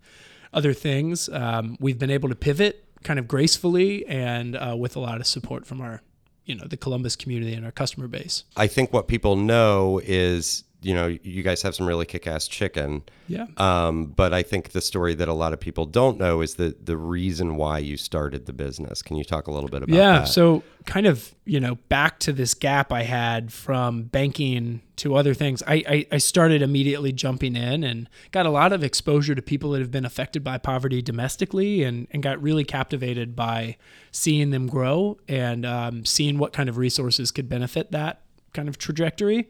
[0.53, 5.01] other things um, we've been able to pivot kind of gracefully and uh, with a
[5.01, 6.03] lot of support from our
[6.44, 8.44] you know the columbus community and our customer base.
[8.55, 13.03] I think what people know is you know, you guys have some really kick-ass chicken.
[13.29, 13.47] Yeah.
[13.57, 16.77] Um, but I think the story that a lot of people don't know is the
[16.81, 19.03] the reason why you started the business.
[19.03, 20.29] Can you talk a little bit about yeah, that?
[20.29, 25.35] so kind of, you know, back to this gap I had from banking to other
[25.35, 25.62] things.
[25.67, 29.73] I, I, I started immediately jumping in and got a lot of exposure to people
[29.73, 33.77] that have been affected by poverty domestically and, and got really captivated by
[34.12, 38.21] seeing them grow and um, seeing what kind of resources could benefit that
[38.53, 39.49] kind of trajectory.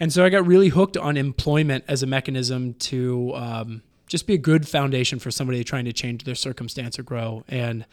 [0.00, 4.34] And so I got really hooked on employment as a mechanism to um, just be
[4.34, 7.44] a good foundation for somebody trying to change their circumstance or grow.
[7.48, 7.84] And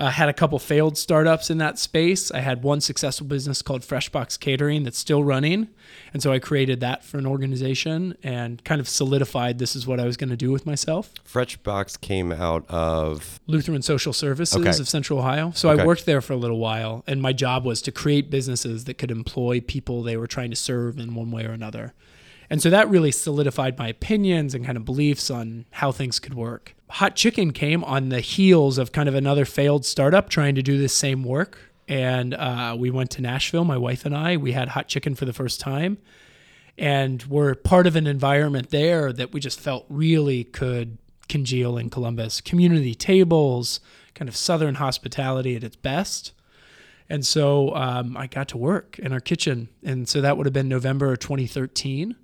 [0.00, 2.30] uh, had a couple failed startups in that space.
[2.32, 5.68] I had one successful business called Freshbox Catering that's still running.
[6.14, 10.00] And so I created that for an organization and kind of solidified this is what
[10.00, 11.12] I was going to do with myself.
[11.30, 14.70] Freshbox came out of Lutheran Social Services okay.
[14.70, 15.52] of Central Ohio.
[15.54, 15.82] So okay.
[15.82, 18.94] I worked there for a little while, and my job was to create businesses that
[18.94, 21.92] could employ people they were trying to serve in one way or another.
[22.50, 26.34] And so that really solidified my opinions and kind of beliefs on how things could
[26.34, 26.74] work.
[26.90, 30.76] Hot Chicken came on the heels of kind of another failed startup trying to do
[30.76, 31.58] this same work.
[31.86, 34.36] And uh, we went to Nashville, my wife and I.
[34.36, 35.98] We had Hot Chicken for the first time.
[36.76, 41.88] And we're part of an environment there that we just felt really could congeal in
[41.88, 42.40] Columbus.
[42.40, 43.78] Community tables,
[44.14, 46.32] kind of Southern hospitality at its best.
[47.08, 49.68] And so um, I got to work in our kitchen.
[49.84, 52.16] And so that would have been November 2013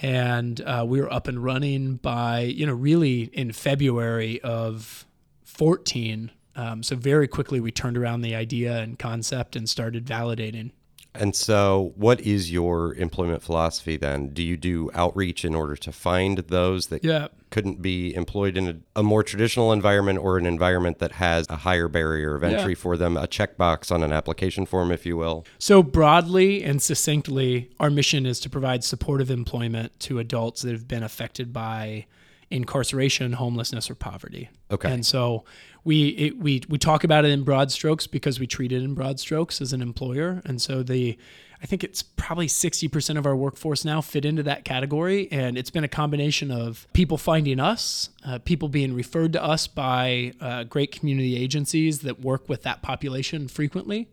[0.00, 5.06] and uh, we were up and running by you know really in February of
[5.44, 6.30] 14.
[6.54, 10.70] Um, so very quickly we turned around the idea and concept and started validating.
[11.14, 14.28] And so, what is your employment philosophy then?
[14.28, 17.28] Do you do outreach in order to find those that yeah.
[17.50, 21.56] couldn't be employed in a, a, more traditional environment or an environment that has a
[21.56, 22.78] higher barrier of entry yeah.
[22.78, 25.44] for them, a checkbox on an application form, if you will?
[25.58, 30.88] So, broadly and succinctly, our mission is to provide supportive employment to adults that have
[30.88, 32.06] been affected by
[32.52, 34.50] incarceration, homelessness, or poverty.
[34.70, 34.90] Okay.
[34.90, 35.44] And so
[35.84, 38.94] we it, we we talk about it in broad strokes because we treat it in
[38.94, 41.18] broad strokes as an employer, and so the
[41.62, 45.28] I think it's probably 60% of our workforce now fit into that category.
[45.30, 49.68] And it's been a combination of people finding us, uh, people being referred to us
[49.68, 54.08] by uh, great community agencies that work with that population frequently.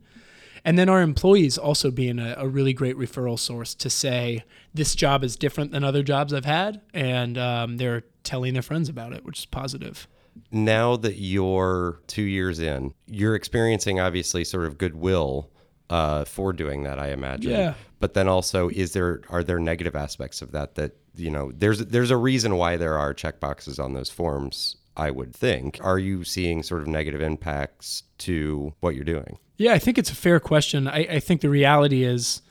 [0.63, 4.93] And then our employees also being a, a, really great referral source to say, this
[4.93, 6.81] job is different than other jobs I've had.
[6.93, 10.07] And um, they're telling their friends about it, which is positive
[10.51, 15.49] now that you're two years in, you're experiencing obviously sort of goodwill
[15.89, 17.51] uh, for doing that, I imagine.
[17.51, 17.73] Yeah.
[17.99, 21.51] But then also, is there are there negative aspects of that that you know?
[21.53, 24.77] There's there's a reason why there are checkboxes on those forms.
[24.97, 25.79] I would think.
[25.81, 29.37] Are you seeing sort of negative impacts to what you're doing?
[29.57, 30.89] Yeah, I think it's a fair question.
[30.89, 32.41] I, I think the reality is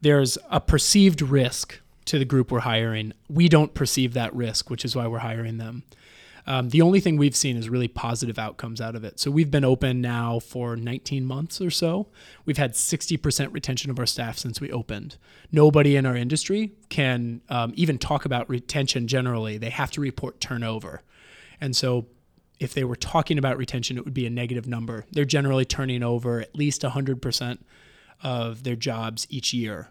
[0.00, 3.12] there's a perceived risk to the group we're hiring.
[3.28, 5.82] We don't perceive that risk, which is why we're hiring them.
[6.48, 9.20] Um, the only thing we've seen is really positive outcomes out of it.
[9.20, 12.08] So we've been open now for 19 months or so.
[12.46, 15.18] We've had 60% retention of our staff since we opened.
[15.52, 19.58] Nobody in our industry can um, even talk about retention generally.
[19.58, 21.02] They have to report turnover.
[21.60, 22.06] And so
[22.58, 25.04] if they were talking about retention, it would be a negative number.
[25.12, 27.58] They're generally turning over at least 100%
[28.22, 29.90] of their jobs each year.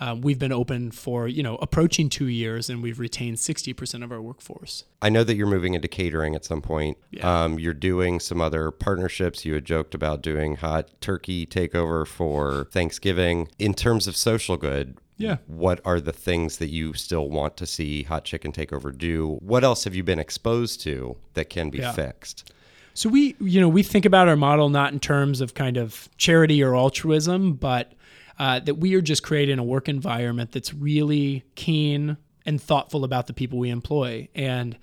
[0.00, 4.12] Um, we've been open for you know approaching two years, and we've retained 60% of
[4.12, 4.84] our workforce.
[5.02, 6.98] I know that you're moving into catering at some point.
[7.10, 7.44] Yeah.
[7.44, 9.44] Um, you're doing some other partnerships.
[9.44, 13.48] You had joked about doing hot turkey takeover for Thanksgiving.
[13.58, 15.38] In terms of social good, Yeah.
[15.46, 19.38] what are the things that you still want to see Hot Chicken Takeover do?
[19.40, 21.92] What else have you been exposed to that can be Yeah.
[21.92, 22.52] fixed?
[22.94, 26.08] So we, you know, we think about our model not in terms of kind of
[26.18, 27.92] charity or altruism, but
[28.38, 33.26] uh, that we are just creating a work environment that's really keen and thoughtful about
[33.26, 34.28] the people we employ.
[34.34, 34.78] And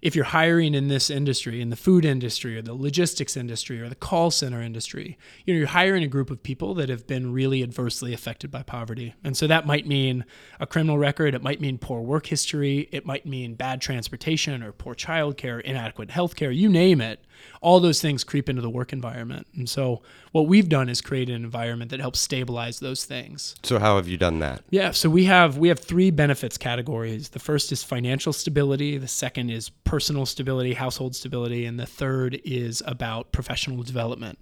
[0.00, 3.88] if you're hiring in this industry, in the food industry or the logistics industry or
[3.88, 7.32] the call center industry, you know, you're hiring a group of people that have been
[7.32, 9.14] really adversely affected by poverty.
[9.24, 10.24] And so that might mean
[10.60, 14.72] a criminal record, it might mean poor work history, it might mean bad transportation or
[14.72, 17.24] poor childcare, inadequate health care, you name it.
[17.60, 19.46] All those things creep into the work environment.
[19.54, 23.56] And so what we've done is create an environment that helps stabilize those things.
[23.62, 24.62] So how have you done that?
[24.70, 27.30] Yeah, so we have we have three benefits categories.
[27.30, 32.40] The first is financial stability, the second is personal stability, household stability, and the third
[32.44, 34.38] is about professional development.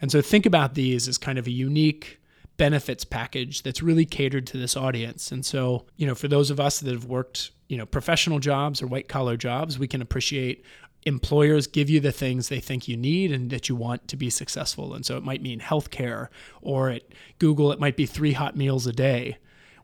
[0.00, 2.20] And so think about these as kind of a unique
[2.56, 5.32] benefits package that's really catered to this audience.
[5.32, 8.82] And so, you know, for those of us that have worked, you know, professional jobs
[8.82, 10.64] or white collar jobs, we can appreciate
[11.08, 14.30] employers give you the things they think you need and that you want to be
[14.30, 14.94] successful.
[14.94, 16.28] And so it might mean healthcare,
[16.62, 17.02] or at
[17.40, 19.38] Google, it might be three hot meals a day.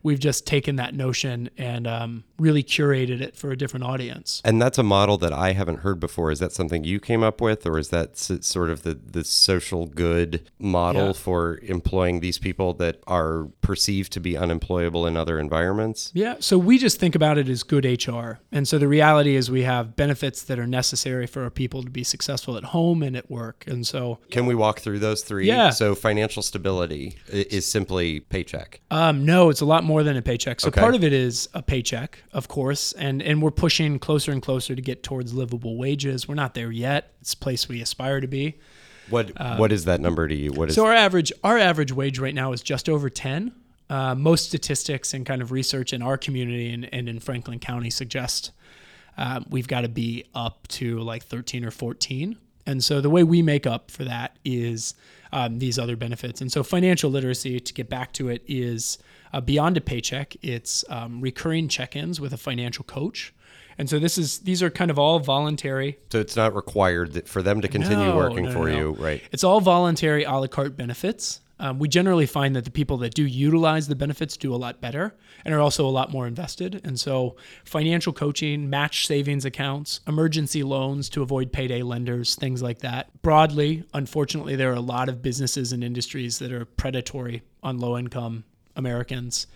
[0.05, 4.41] We've just taken that notion and um, really curated it for a different audience.
[4.45, 6.31] And that's a model that I haven't heard before.
[6.31, 9.23] Is that something you came up with, or is that s- sort of the, the
[9.23, 11.13] social good model Yeah.
[11.13, 16.11] for employing these people that are perceived to be unemployable in other environments?
[16.13, 18.39] Yeah, so we just think about it as good HR.
[18.51, 21.89] And so the reality is we have benefits that are necessary for our people to
[21.89, 23.63] be successful at home and at work.
[23.67, 25.47] And so Can we walk through those three?
[25.47, 25.71] Yeah.
[25.71, 28.81] So financial stability is simply paycheck.
[28.91, 30.59] Um, no, it's a lot more than a paycheck.
[30.59, 30.81] So Okay.
[30.81, 34.75] part of it is a paycheck, of course, and and we're pushing closer and closer
[34.75, 36.27] to get towards livable wages.
[36.27, 37.13] We're not there yet.
[37.21, 38.55] It's a place we aspire to be.
[39.09, 40.51] What what is that number to you?
[40.51, 43.51] What is So our average our average wage right now is just over ten.
[43.87, 47.91] Uh, most statistics and kind of research in our community and, and in Franklin County
[47.91, 48.49] suggest
[49.15, 52.35] um, we've got to be up to like 13 or 14.
[52.65, 54.95] And so the way we make up for that is
[55.31, 56.41] um, these other benefits.
[56.41, 58.97] And so financial literacy, to get back to it, is
[59.35, 60.33] uh, beyond a paycheck.
[60.41, 63.33] It's um, recurring check-ins with a financial coach.
[63.77, 65.99] And so this is these are kind of all voluntary.
[66.09, 68.91] so it's not required that for them to continue No, working no, for no, you,
[68.93, 69.21] right?
[69.33, 71.41] It's all voluntary a la carte benefits.
[71.59, 74.81] Um, we generally find that the people that do utilize the benefits do a lot
[74.81, 76.81] better and are also a lot more invested.
[76.83, 82.79] And so, financial coaching, match savings accounts, emergency loans to avoid payday lenders, things like
[82.79, 83.21] that.
[83.21, 87.97] Broadly, unfortunately, there are a lot of businesses and industries that are predatory on low
[87.97, 88.43] income
[88.75, 89.47] Americans.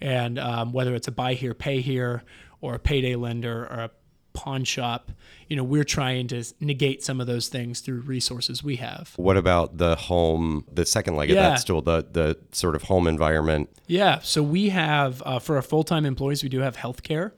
[0.00, 2.22] And um, whether it's a buy here, pay here,
[2.60, 3.90] or a payday lender, or a
[4.32, 5.12] pawn shop,
[5.48, 9.12] you know, we're trying to negate some of those things through resources we have.
[9.16, 13.06] What about the home, the second leg of that stool, the the sort of home
[13.06, 13.70] environment?
[13.86, 17.32] Yeah, so we have uh, for our full-time employees, we do have healthcare.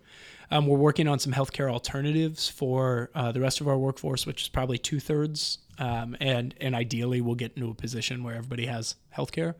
[0.50, 4.42] Um, we're working on some healthcare alternatives for uh, the rest of our workforce, which
[4.42, 8.66] is probably two thirds, um, and and ideally we'll get into a position where everybody
[8.66, 9.54] has healthcare.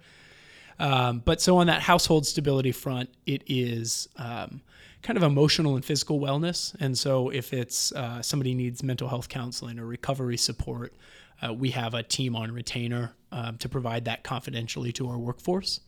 [0.79, 4.61] Um, but so on that household stability front, it is um,
[5.03, 6.75] kind of emotional and physical wellness.
[6.81, 10.95] And so if it's uh, somebody needs mental health counseling or recovery support,
[11.43, 15.81] uh, we have a team on retainer um, to provide that confidentially to our workforce.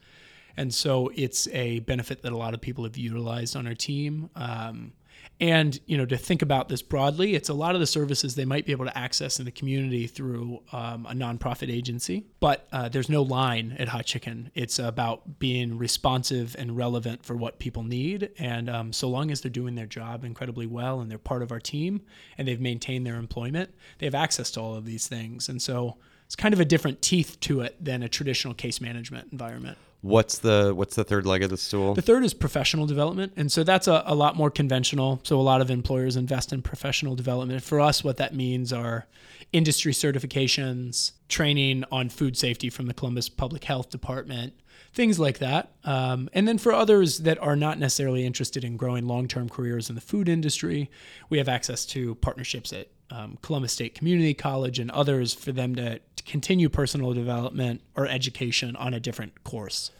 [0.57, 4.31] And so it's a benefit that a lot of people have utilized on our team.
[4.35, 4.93] Um,
[5.41, 8.45] and you know, to think about this broadly, it's a lot of the services they
[8.45, 12.27] might be able to access in the community through um, a nonprofit agency.
[12.41, 14.51] But uh, there's no line at Hot Chicken.
[14.55, 18.31] It's about being responsive and relevant for what people need.
[18.39, 21.53] And um, so long as they're doing their job incredibly well and they're part of
[21.53, 22.03] our team
[22.37, 25.49] and they've maintained their employment, they have access to all of these things.
[25.49, 29.29] And so it's kind of a different teeth to it than a traditional case management
[29.31, 29.79] environment.
[30.01, 31.95] What's the what's the third leg of the stool?
[31.95, 33.33] The third is professional development.
[33.37, 35.21] And so that's a, a lot more conventional.
[35.25, 37.63] So a lot of employers invest in professional development.
[37.65, 39.07] For us, what that means are
[39.53, 44.53] industry certifications, training on food safety from the Columbus Public Health Department,
[44.93, 45.73] things like that.
[45.85, 49.89] Um, and then for others that are not necessarily interested in growing long term careers
[49.89, 50.91] in the food industry,
[51.29, 55.75] we have access to partnerships at um, Columbus State Community College and others for them
[55.77, 59.91] to, to continue personal development or education on a different course.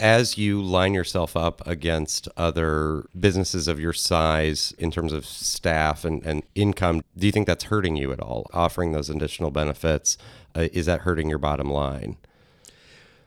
[0.00, 6.04] As you line yourself up against other businesses of your size in terms of staff
[6.04, 8.50] and, and income, do you think that's hurting you at all?
[8.52, 10.18] Offering those additional benefits,
[10.56, 12.16] uh, is that hurting your bottom line?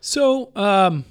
[0.01, 1.05] So, um,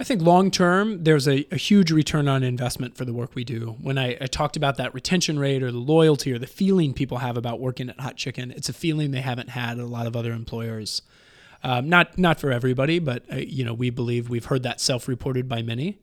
[0.00, 3.44] I think long term, there's a, a, huge return on investment for the work we
[3.44, 3.76] do.
[3.82, 7.18] When I, I, talked about that retention rate or the loyalty or the feeling people
[7.18, 10.06] have about working at Hot Chicken, it's a feeling they haven't had at a lot
[10.06, 11.02] of other employers.
[11.62, 15.46] Um, not not for everybody, but uh, you know we believe we've heard that self-reported
[15.50, 15.98] by many,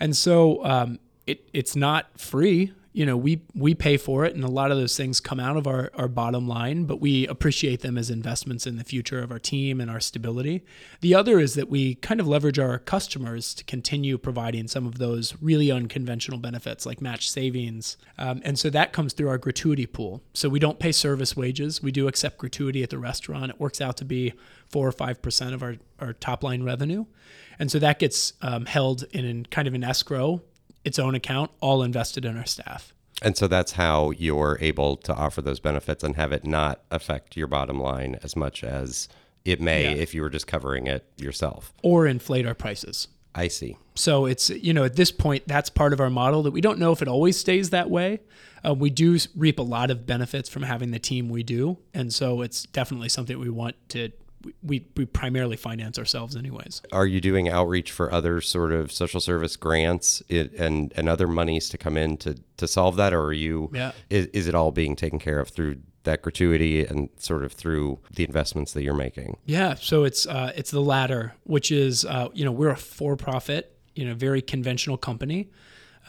[0.00, 4.42] and so um, it it's not free you know we we pay for it and
[4.42, 7.80] a lot of those things come out of our, our bottom line but we appreciate
[7.80, 10.64] them as investments in the future of our team and our stability.
[11.00, 14.98] The other is that we kind of leverage our customers to continue providing some of
[14.98, 17.96] those really unconventional benefits like match savings.
[18.18, 20.22] Um, and so that comes through our gratuity pool.
[20.34, 21.82] So we don't pay service wages.
[21.82, 23.50] We do accept gratuity at the restaurant.
[23.50, 24.32] It works out to be
[24.68, 27.06] four or five percent of our, our top line revenue.
[27.58, 30.42] And so that gets um, held in, in kind of an escrow
[30.84, 32.94] its own account, all invested in our staff.
[33.22, 37.36] And so that's how you're able to offer those benefits and have it not affect
[37.36, 39.08] your bottom line as much as
[39.44, 40.02] it may yeah.
[40.02, 41.72] if you were just covering it yourself.
[41.82, 43.08] Or inflate our prices.
[43.34, 43.76] I see.
[43.94, 46.78] So it's, you know, at this point, that's part of our model that we don't
[46.78, 48.20] know if it always stays that way.
[48.66, 51.78] Uh, we do reap a lot of benefits from having the team we do.
[51.94, 54.10] And so it's definitely something we want to
[54.62, 56.82] we, we primarily finance ourselves anyways.
[56.92, 61.26] Are you doing outreach for other sort of social service grants it, and and other
[61.26, 63.70] monies to come in to to solve that, or are you?
[63.72, 63.92] Yeah.
[64.08, 67.98] Is, is it all being taken care of through that gratuity and sort of through
[68.10, 69.36] the investments that you're making?
[69.44, 69.74] Yeah.
[69.74, 73.76] So it's uh, it's the latter, which is uh, you know we're a for profit,
[73.94, 75.50] you know, very conventional company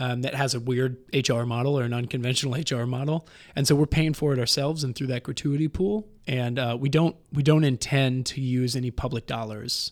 [0.02, 3.86] um, that has a weird HR model or an unconventional HR model, and so we're
[3.86, 6.08] paying for it ourselves and through that gratuity pool.
[6.26, 9.92] And uh, we don't we don't intend to use any public dollars,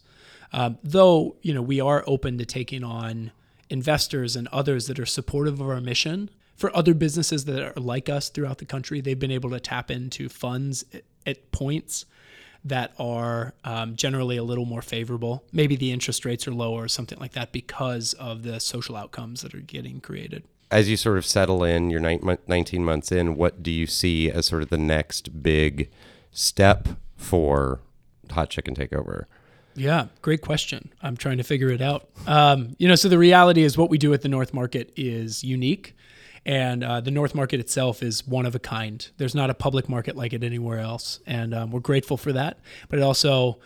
[0.52, 3.32] um, though you know we are open to taking on
[3.70, 6.32] investors and others that are supportive of our mission.
[6.56, 9.92] For other businesses that are like us throughout the country, they've been able to tap
[9.92, 10.84] into funds
[11.26, 12.06] at points
[12.66, 15.44] that are um, generally a little more favorable.
[15.52, 19.42] Maybe the interest rates are lower or something like that because of the social outcomes
[19.42, 20.44] that are getting created.
[20.72, 24.46] As you sort of settle in, you're 19 months in, what do you see as
[24.46, 25.90] sort of the next big
[26.32, 27.80] step for
[28.32, 29.26] Hot Chicken Takeover?
[29.76, 30.92] Yeah, great question.
[31.02, 32.10] I'm trying to figure it out.
[32.28, 35.44] Um, you know, so the reality is what we do at the North Market is
[35.44, 35.96] unique.
[36.50, 39.08] And uh, the North Market itself is one of a kind.
[39.18, 41.20] There's not a public market like it anywhere else.
[41.28, 42.58] And um, we're grateful for that.
[42.90, 43.60] But it also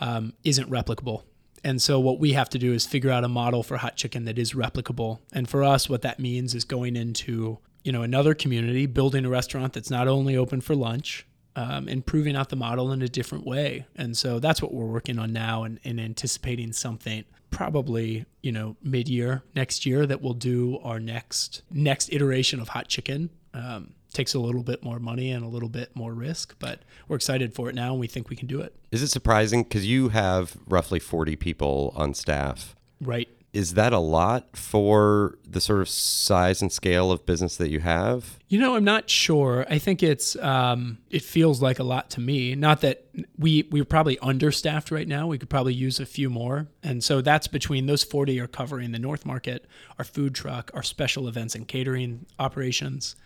[0.00, 1.24] um, isn't replicable.
[1.64, 4.24] And so what we have to do is figure out a model for hot chicken
[4.24, 5.18] that is replicable.
[5.34, 9.28] And for us, what that means is going into you know another community, building a
[9.28, 11.26] restaurant that's not only open for lunch,
[11.56, 13.84] um, and proving out the model in a different way.
[13.96, 18.76] And so that's what we're working on now and, and anticipating something probably you know
[18.82, 23.30] mid-year next year that we'll do our next next iteration of hot chicken.
[23.52, 27.14] Um, takes a little bit more money and a little bit more risk but we're
[27.14, 28.74] excited for it now and we think we can do it.
[28.90, 29.62] Is it surprising?
[29.62, 32.74] Because you have roughly 40 people on staff.
[33.00, 37.68] Right is that a lot for the sort of size and scale of business that
[37.68, 38.38] you have?
[38.48, 39.66] You know, I'm not sure.
[39.68, 42.54] I think it's um, it feels like a lot to me.
[42.54, 45.26] Not that we we're probably understaffed right now.
[45.26, 48.92] We could probably use a few more, and so that's between those 40 are covering
[48.92, 49.66] the North Market,
[49.98, 53.16] our food truck, our special events and catering operations.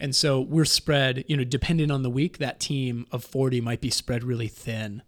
[0.00, 3.82] And so we're spread, you know, depending on the week, that team of 40 might
[3.82, 5.02] be spread really thin.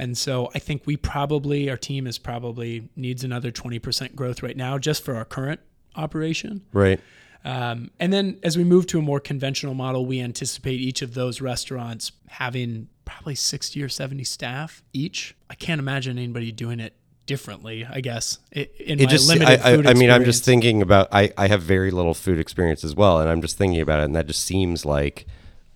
[0.00, 4.56] And so I think we probably, our team is probably needs another 20% growth right
[4.56, 5.60] now just for our current
[5.94, 6.62] operation.
[6.72, 6.98] Right.
[7.44, 11.12] Um, and then as we move to a more conventional model, we anticipate each of
[11.12, 15.36] those restaurants having probably 60 or 70 staff each.
[15.50, 16.94] I can't imagine anybody doing it
[17.26, 18.38] differently, I guess.
[18.52, 21.30] In it my just, limited I, food I, I mean, I'm just thinking about, I,
[21.36, 23.20] I have very little food experience as well.
[23.20, 24.04] And I'm just thinking about it.
[24.04, 25.26] And that just seems like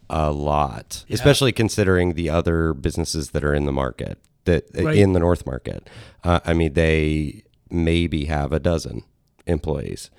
[0.09, 1.15] a lot, yeah.
[1.15, 4.97] especially considering the other businesses that are in the market that right.
[4.97, 5.89] in the North Market.
[6.23, 9.03] Uh, I mean, they maybe have a dozen
[9.47, 10.11] employees,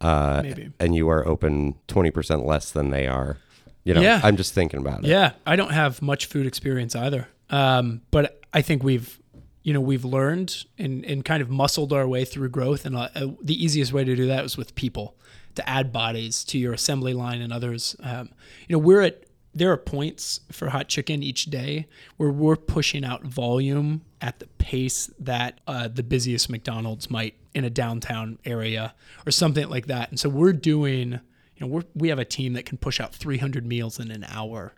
[0.00, 0.42] uh,
[0.78, 3.38] and you are open twenty percent less than they are.
[3.84, 4.20] You know, yeah.
[4.24, 5.08] I'm just thinking about it.
[5.08, 7.28] Yeah, I don't have much food experience either.
[7.50, 9.20] Um, but I think we've,
[9.62, 12.86] you know, we've learned and, and kind of muscled our way through growth.
[12.86, 13.08] And uh,
[13.42, 15.16] the easiest way to do that was with people
[15.56, 17.94] to add bodies to your assembly line and others.
[18.02, 18.30] Um,
[18.66, 19.24] you know, we're at,
[19.54, 21.86] there are points for hot chicken each day
[22.16, 27.64] where we're pushing out volume at the pace that uh, the busiest McDonald's might in
[27.64, 28.94] a downtown area
[29.26, 30.10] or something like that.
[30.10, 31.20] And so we're doing, you
[31.60, 34.74] know, we're, we have a team that can push out 300 meals in an hour.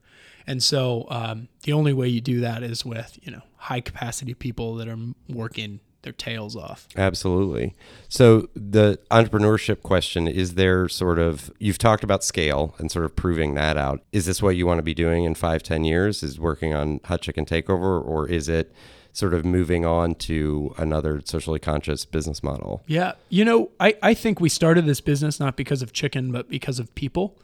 [0.47, 4.35] And so um, the only way you do that is with, you know, high capacity
[4.35, 4.99] people that are
[5.29, 6.87] working their tails off.
[6.97, 7.75] Absolutely.
[8.09, 13.17] So the entrepreneurship question is there sort of you've talked about scale and sort of
[13.17, 14.03] proving that out.
[14.13, 16.23] Is this what you want to be doing in five, ten years?
[16.23, 18.73] Is working on Hot Chicken Takeover, or is it
[19.13, 22.83] sort of moving on to another socially conscious business model?
[22.87, 23.15] Yeah.
[23.31, 26.79] You know, I, I think we started this business not because of chicken, but because
[26.79, 27.37] of people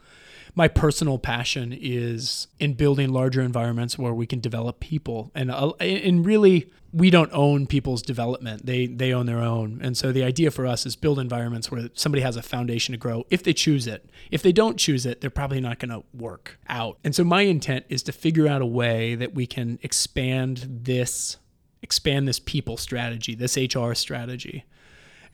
[0.55, 5.31] my personal passion is in building larger environments where we can develop people.
[5.33, 8.65] And uh, and really we don't own people's development.
[8.65, 9.79] They they own their own.
[9.81, 12.97] And so the idea for us is build environments where somebody has a foundation to
[12.97, 13.25] grow.
[13.29, 16.59] If they choose it if they don't choose it they're probably not going to work
[16.67, 16.97] out.
[17.03, 21.37] And so my intent is to figure out a way that we can expand this
[21.81, 24.63] expand this people strategy this hr strategy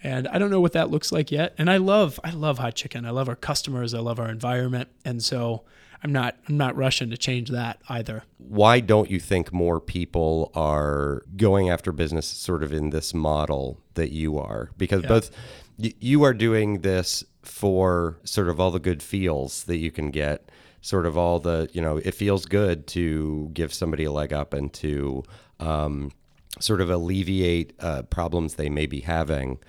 [0.03, 1.53] and I don't know what that looks like yet.
[1.57, 3.05] And I love I love hot chicken.
[3.05, 3.93] I love our customers.
[3.93, 4.89] I love our environment.
[5.03, 5.63] And so
[6.03, 8.23] I'm not I'm not rushing to change that either.
[8.37, 13.81] Why don't you think more people are going after business sort of in this model
[13.95, 14.71] that you are?
[14.77, 15.09] Because yeah.
[15.09, 15.31] both
[15.77, 20.51] you are doing this for sort of all the good feels that you can get,
[20.81, 24.53] sort of all the you know it feels good to give somebody a leg up
[24.53, 25.23] and to
[25.59, 26.11] um,
[26.59, 29.59] sort of alleviate uh, problems they may be having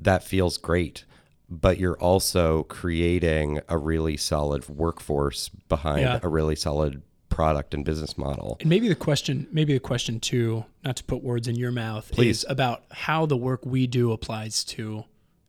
[0.00, 1.04] that feels great
[1.48, 6.18] but you're also creating a really solid workforce behind yeah.
[6.22, 8.56] a really solid product and business model.
[8.60, 12.10] And maybe the question, maybe the question too, not to put words in your mouth,
[12.12, 12.38] Please.
[12.38, 15.04] is about how the work we do applies to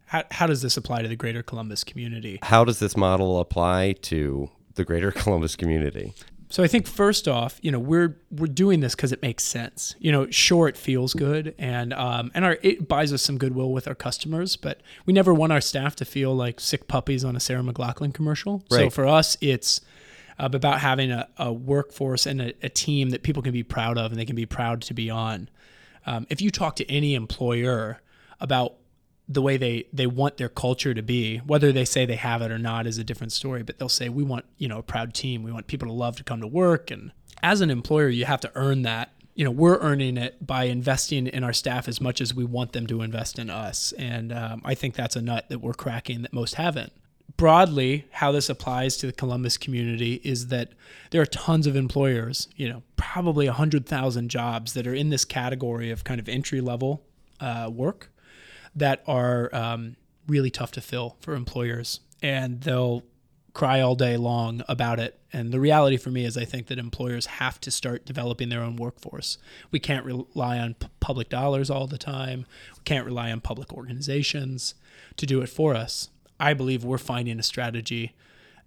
[0.06, 2.40] how, how does this apply to the greater Columbus community?
[2.42, 6.14] How does this model apply to the greater Columbus community?
[6.50, 9.96] So I think first off, you know, we're we're doing this because it makes sense.
[10.00, 13.72] You know, sure, it feels good, and um, and our it buys us some goodwill
[13.72, 17.36] with our customers, but we never want our staff to feel like sick puppies on
[17.36, 18.64] a Sarah McLachlan commercial.
[18.72, 18.86] Right.
[18.86, 19.82] So for us, it's
[20.40, 23.98] uh, about having a, a workforce and a, a, team that people can be proud
[23.98, 25.50] of and they can be proud to be on.
[26.06, 28.00] Um, if you talk to any employer
[28.40, 28.76] about
[29.30, 31.38] the way they they want their culture to be.
[31.38, 34.10] Whether they say they have it or not is a different story but they'll say
[34.10, 35.44] we want you know a proud team.
[35.44, 36.92] We want people to love to come to work.
[36.92, 37.12] And
[37.44, 39.12] as an employer you have to earn that.
[39.36, 42.72] You know we're earning it by investing in our staff as much as we want
[42.72, 43.94] them to invest in us.
[43.98, 46.94] And um, i think that's a nut that we're cracking that most haven't.
[47.36, 50.70] Broadly how this applies to the columbus community is that
[51.12, 55.92] there are tons of employers you know probably 100000 jobs that are in this category
[55.92, 57.04] of kind of entry level
[57.40, 58.10] uh, work
[58.78, 59.96] that are um,
[60.28, 63.04] really tough to fill for employers, and they'll
[63.54, 65.20] cry all day long about it.
[65.34, 68.62] And the reality for me is, I think that employers have to start developing their
[68.62, 69.40] own workforce.
[69.72, 72.46] We can't rely on p- public dollars all the time.
[72.78, 74.76] We can't rely on public organizations
[75.18, 76.10] to do it for us.
[76.40, 78.16] I believe we're finding a strategy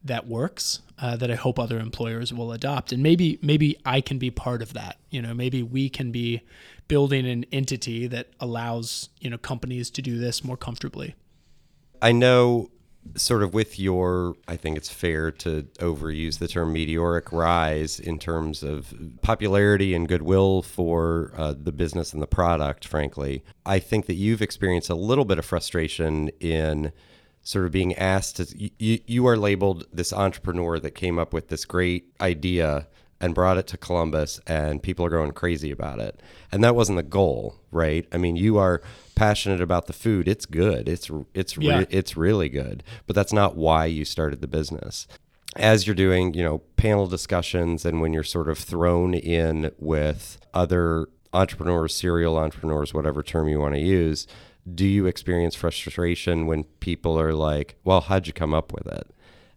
[0.04, 2.92] that works uh, that I hope other employers will adopt.
[2.92, 4.96] And maybe maybe I can be part of that.
[5.10, 6.42] You know, maybe we can be
[6.88, 11.14] building an entity that allows you know companies to do this more comfortably.
[12.02, 12.70] I know
[13.16, 18.18] sort of with your i think it's fair to overuse the term meteoric rise in
[18.18, 18.92] terms of
[19.22, 24.42] popularity and goodwill for uh, the business and the product frankly i think that you've
[24.42, 26.92] experienced a little bit of frustration in
[27.42, 31.48] sort of being asked to you, you are labeled this entrepreneur that came up with
[31.48, 32.86] this great idea
[33.20, 36.20] and brought it to Columbus and people are going crazy about it.
[36.50, 38.06] And that wasn't the goal, right?
[38.12, 38.82] I mean, you are
[39.14, 40.26] passionate about the food.
[40.26, 40.88] It's good.
[40.88, 41.84] It's it's re- yeah.
[41.90, 42.82] it's really good.
[43.06, 45.06] But that's not why you started the business.
[45.56, 50.38] As you're doing, you know, panel discussions and when you're sort of thrown in with
[50.54, 54.26] other entrepreneurs, serial entrepreneurs, whatever term you want to use,
[54.74, 59.10] do you experience frustration when people are like, "Well, how'd you come up with it?"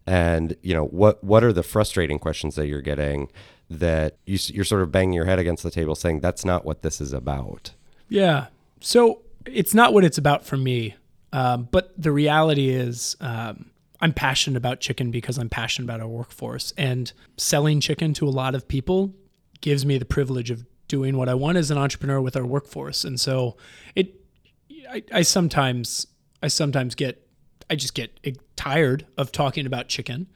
[0.06, 3.30] And you know, what what are the frustrating questions that you're getting
[3.70, 6.82] that you, you're sort of banging your head against the table, saying that's not what
[6.82, 7.72] this is about?
[8.08, 8.46] Yeah.
[8.80, 10.94] So it's not what it's about for me.
[11.32, 13.70] Um, but the reality is, um,
[14.00, 16.72] I'm passionate about chicken because I'm passionate about our workforce.
[16.76, 19.14] And selling chicken to a lot of people
[19.60, 20.64] gives me the privilege of
[20.96, 23.00] doing what I want as an entrepreneur with our workforce.
[23.08, 23.56] And so
[23.94, 24.06] it
[24.96, 26.06] I, I sometimes
[26.42, 27.14] I sometimes get
[27.70, 28.10] I just get
[28.56, 30.26] tired of talking about chicken.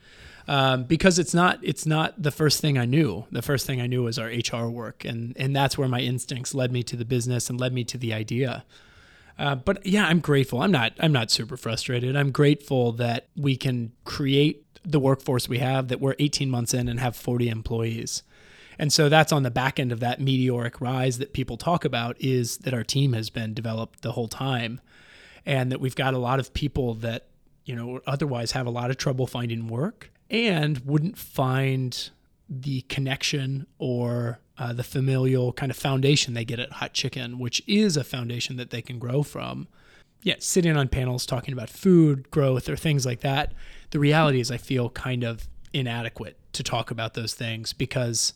[0.47, 3.25] um, because it's not it's not the first thing I knew.
[3.31, 6.55] The first thing I knew was our HR work, and and that's where my instincts
[6.55, 8.65] led me to the business and led me to the idea.
[9.37, 10.61] Uh, but yeah, I'm grateful.
[10.61, 12.15] I'm not I'm not super frustrated.
[12.15, 15.87] I'm grateful that we can create the workforce we have.
[15.89, 18.23] That we're 18 months in and have 40 employees.
[18.79, 22.15] And so that's on the back end of that meteoric rise that people talk about
[22.19, 24.79] is that our team has been developed the whole time
[25.45, 27.27] and that we've got a lot of people that,
[27.65, 32.09] you know, otherwise have a lot of trouble finding work and wouldn't find
[32.49, 37.61] the connection or uh, the familial kind of foundation they get at Hot Chicken, which
[37.67, 39.67] is a foundation that they can grow from.
[40.23, 43.53] Yeah, sitting on panels talking about food growth or things like that.
[43.91, 48.33] The reality is, I feel kind of inadequate to talk about those things because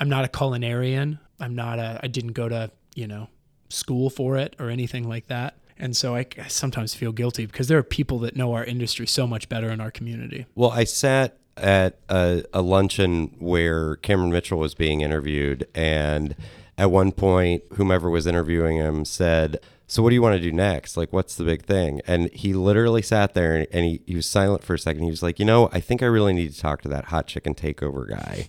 [0.00, 1.18] I'm not a culinarian.
[1.38, 3.28] I'm not a, I didn't go to, you know,
[3.68, 5.54] school for it or anything like that.
[5.78, 9.06] And so I, I sometimes feel guilty because there are people that know our industry
[9.06, 10.46] so much better in our community.
[10.54, 16.34] Well, I sat at a, a luncheon where Cameron Mitchell was being interviewed, and
[16.76, 20.52] at one point, whomever was interviewing him said, so what do you want to do
[20.52, 20.96] next?
[20.96, 22.00] Like, what's the big thing?
[22.06, 25.02] And he literally sat there and he, he was silent for a second.
[25.02, 27.26] He was like, you know, I think I really need to talk to that hot
[27.26, 28.48] chicken takeover guy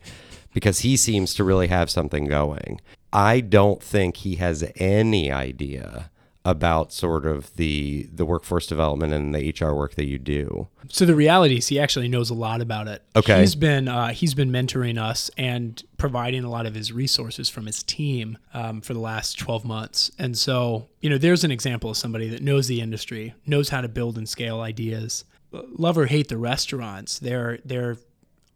[0.53, 2.81] because he seems to really have something going.
[3.13, 6.11] I don't think he has any idea
[6.43, 10.67] about sort of the the workforce development and the HR work that you do.
[10.89, 13.03] So the reality is he actually knows a lot about it.
[13.15, 13.41] Okay.
[13.41, 17.67] He's been uh, he's been mentoring us and providing a lot of his resources from
[17.67, 20.09] his team um, for the last 12 months.
[20.17, 23.81] And so, you know, there's an example of somebody that knows the industry, knows how
[23.81, 25.25] to build and scale ideas.
[25.51, 27.97] Love or hate the restaurants, they're they're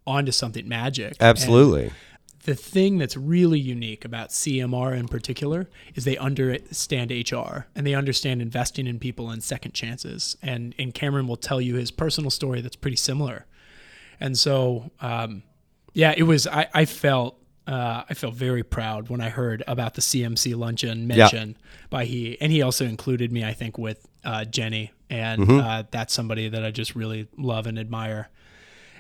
[0.08, 1.16] onto something magic.
[1.20, 1.86] Absolutely.
[1.86, 1.94] And
[2.44, 7.96] the thing that's really unique about CMR in particular is they understand HR and they
[7.96, 10.38] understand investing in people and second chances.
[10.42, 13.46] And and Cameron will tell you his personal story that's pretty similar.
[14.20, 15.44] And so, um,
[15.94, 16.48] yeah, it was.
[16.48, 17.38] I, I felt
[17.68, 21.88] uh, I felt very proud when I heard about the CMC luncheon mentioned yeah.
[21.90, 25.60] by he, and he also included me, I think, with uh, Jenny, and mm-hmm.
[25.60, 28.30] uh, that's somebody that I just really love and admire.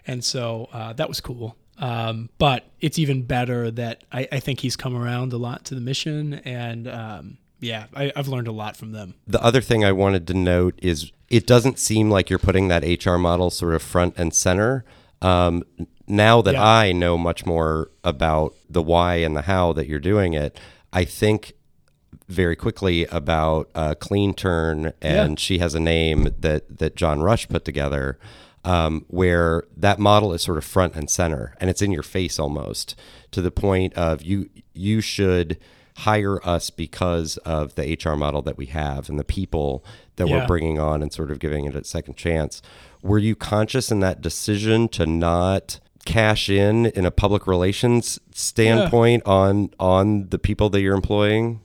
[0.08, 1.56] And so uh, that was cool.
[1.78, 5.76] Um, but it's even better that I, I, think he's come around a lot to
[5.76, 9.16] the mission, and um, yeah, I, have learned a lot from them.
[9.28, 13.06] The other thing I wanted to note is it doesn't seem like you're putting that
[13.06, 14.86] HR model sort of front and center.
[15.22, 15.64] Um,
[16.08, 16.66] now that yeah.
[16.66, 20.58] I know much more about the why and the how that you're doing it,
[20.94, 21.56] I think
[22.28, 25.36] very quickly about uh, Clean Turn, and yeah.
[25.36, 28.18] she has a name that that John Rush put together
[28.66, 32.40] um, where that model is sort of front and center and it's in your face
[32.40, 32.96] almost
[33.32, 35.58] to the point of you you should
[36.00, 39.86] hire us because of the HR model that we have and the people
[40.18, 40.42] that yeah.
[40.42, 42.62] we're bringing on and sort of giving it a second chance.
[43.02, 49.24] Were you conscious in that decision to not cash in in a public relations standpoint
[49.26, 49.32] yeah.
[49.32, 51.62] on on the people that you're employing?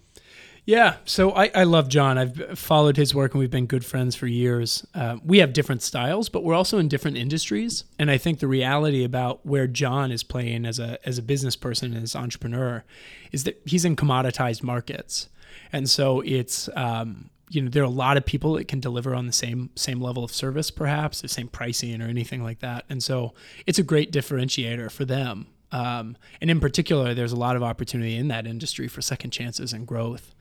[0.70, 2.16] Yeah, so I, I love John.
[2.16, 4.86] I've followed his work and we've been good friends for years.
[4.94, 7.82] Uh, we have different styles, but we're also in different industries.
[7.98, 11.56] And I think the reality about where John is playing as a as a business
[11.56, 12.84] person as entrepreneur
[13.32, 15.28] is that he's in commoditized markets,
[15.72, 19.12] and so it's um, you know there are a lot of people that can deliver
[19.12, 22.84] on the same same level of service, perhaps the same pricing or anything like that.
[22.88, 23.34] And so
[23.66, 25.48] it's a great differentiator for them.
[25.72, 29.72] Um, and in particular, there's a lot of opportunity in that industry for second chances
[29.72, 30.32] and growth.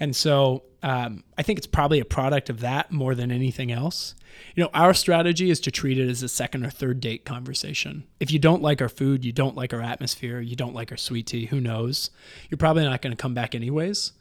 [0.00, 4.14] And so um, I think it's probably a product of that more than anything else.
[4.54, 8.04] You know, our strategy is to treat it as a second or third date conversation.
[8.18, 10.96] If you don't like our food, you don't like our atmosphere, you don't like our
[10.96, 12.10] sweet tea, who knows?
[12.48, 14.12] You're probably not going to come back anyways.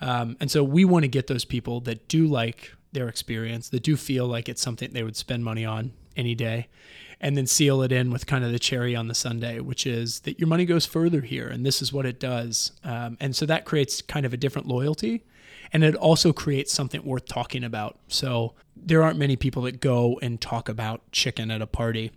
[0.00, 3.82] Um, and so we want to get those people that do like their experience, that
[3.82, 6.68] do feel like it's something they would spend money on any day,
[7.20, 10.20] and then seal it in with kind of the cherry on the sundae, which is
[10.20, 12.72] that your money goes further here, and this is what it does.
[12.82, 15.24] Um, and so that creates kind of a different loyalty,
[15.72, 17.98] and it also creates something worth talking about.
[18.08, 22.12] So there aren't many people that go and talk about chicken at a party.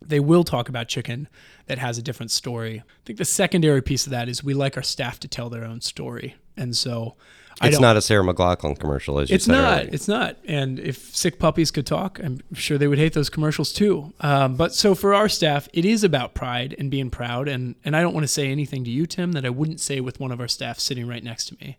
[0.00, 1.28] They will talk about chicken
[1.66, 2.80] that has a different story.
[2.80, 5.64] I think the secondary piece of that is we like our staff to tell their
[5.64, 6.36] own story.
[6.56, 7.16] And so
[7.62, 9.54] it's not a Sarah McLachlan commercial, as you it's said.
[9.54, 9.78] It's not.
[9.78, 9.90] Earlier.
[9.92, 10.36] It's not.
[10.46, 14.12] And if sick puppies could talk, I'm sure they would hate those commercials too.
[14.20, 17.48] Um, but so for our staff, it is about pride and being proud.
[17.48, 20.00] And and I don't want to say anything to you, Tim, that I wouldn't say
[20.00, 21.78] with one of our staff sitting right next to me.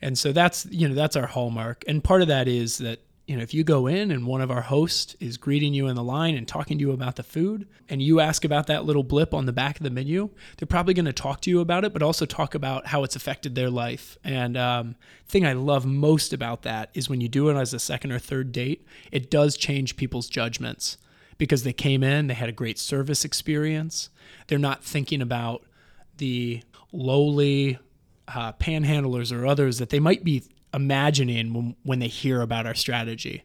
[0.00, 1.84] And so that's you know that's our hallmark.
[1.88, 4.50] And part of that is that you know, if you go in and one of
[4.50, 7.68] our hosts is greeting you in the line and talking to you about the food,
[7.86, 10.94] and you ask about that little blip on the back of the menu, they're probably
[10.94, 13.68] going to talk to you about it, but also talk about how it's affected their
[13.68, 14.16] life.
[14.24, 14.96] And um,
[15.28, 18.18] thing I love most about that is when you do it as a second or
[18.18, 20.96] third date, it does change people's judgments
[21.36, 24.08] because they came in, they had a great service experience.
[24.46, 25.66] They're not thinking about
[26.16, 26.62] the
[26.92, 27.78] lowly
[28.26, 30.44] uh, panhandlers or others that they might be
[30.74, 33.44] imagining when, when they hear about our strategy.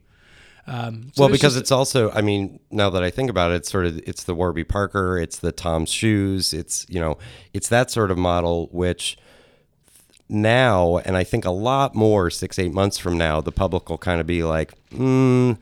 [0.65, 3.71] Um, so well, because it's also, I mean, now that I think about it, it's
[3.71, 7.17] sort of it's the Warby Parker, it's the Tom's Shoes, it's you know,
[7.53, 9.17] it's that sort of model which
[10.30, 13.97] now, and I think a lot more six eight months from now, the public will
[13.97, 15.57] kind of be like, mm,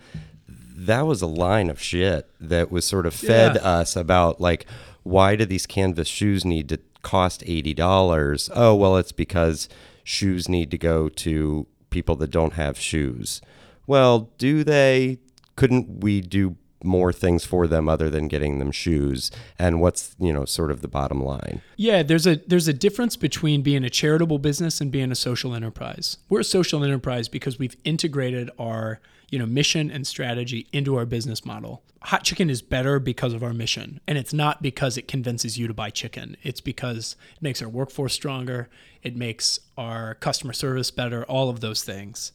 [0.48, 3.62] that was a line of shit that was sort of fed yeah.
[3.62, 4.68] us about like
[5.04, 8.50] why do these canvas shoes need to cost eighty dollars?
[8.54, 9.68] Oh, well, it's because
[10.04, 13.42] shoes need to go to people that don't have shoes.
[13.88, 15.20] Well, do they?
[15.56, 19.32] Couldn't we do more things for them other than getting them shoes?
[19.60, 21.62] And what's you know sort of the bottom line?
[21.78, 25.54] Yeah there's a there's a difference between being a charitable business and being a social
[25.54, 26.18] enterprise.
[26.30, 29.00] We're a social enterprise because we've integrated our
[29.32, 33.44] you know mission and strategy into our business model hot chicken is better because of
[33.44, 37.42] our mission and it's not because it convinces you to buy chicken it's because it
[37.42, 38.70] makes our workforce stronger
[39.02, 42.32] it makes our customer service better all of those things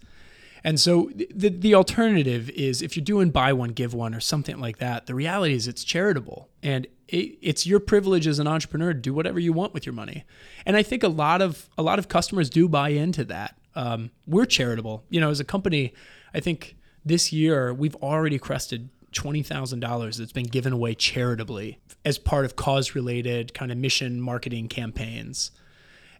[0.66, 4.58] and so the the alternative is if you're doing buy one give one or something
[4.58, 5.06] like that.
[5.06, 9.14] The reality is it's charitable and it, it's your privilege as an entrepreneur to do
[9.14, 10.24] whatever you want with your money.
[10.66, 13.56] And I think a lot of a lot of customers do buy into that.
[13.76, 15.94] Um, we're charitable, you know, as a company.
[16.34, 16.76] I think
[17.06, 22.44] this year we've already crested twenty thousand dollars that's been given away charitably as part
[22.44, 25.50] of cause-related kind of mission marketing campaigns.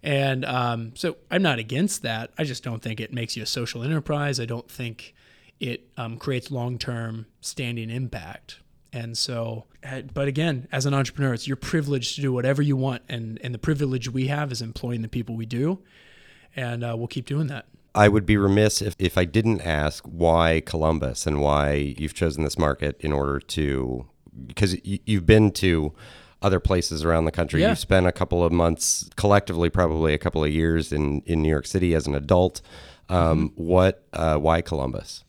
[0.02, 2.30] And um, so I'm not against that.
[2.38, 4.40] I just don't think it makes you a social enterprise.
[4.40, 5.14] I don't think
[5.58, 8.60] it um, creates long term standing impact.
[8.92, 12.76] And so, uh, but again, as an entrepreneur, it's your privilege to do whatever you
[12.76, 13.02] want.
[13.08, 15.80] And, and the privilege we have is employing the people we do.
[16.54, 17.66] And uh, we'll keep doing that.
[17.96, 22.44] I would be remiss if, if I didn't ask why Columbus and why you've chosen
[22.44, 24.06] this market in order to,
[24.46, 25.94] because you've been to
[26.42, 27.62] other places around the country.
[27.62, 27.70] Yeah.
[27.70, 31.48] You spent a couple of months, collectively, probably a couple of years in, in New
[31.48, 32.60] York City as an adult.
[33.08, 33.62] Um, mm-hmm.
[33.62, 34.04] What?
[34.12, 35.24] Uh, why Columbus?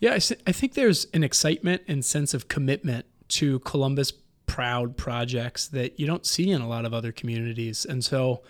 [0.00, 4.12] Yeah, I, I think there's an excitement and sense of commitment to Columbus
[4.46, 7.84] proud projects that you don't see in a lot of other communities.
[7.84, 8.42] And so,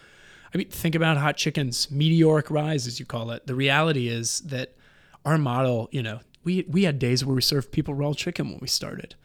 [0.57, 3.47] I mean, think about Hot Chicken's meteoric rise, as you call it.
[3.47, 4.75] The reality is that
[5.23, 8.59] our model, you know, we we had days where we served people raw chicken when
[8.63, 9.17] we started.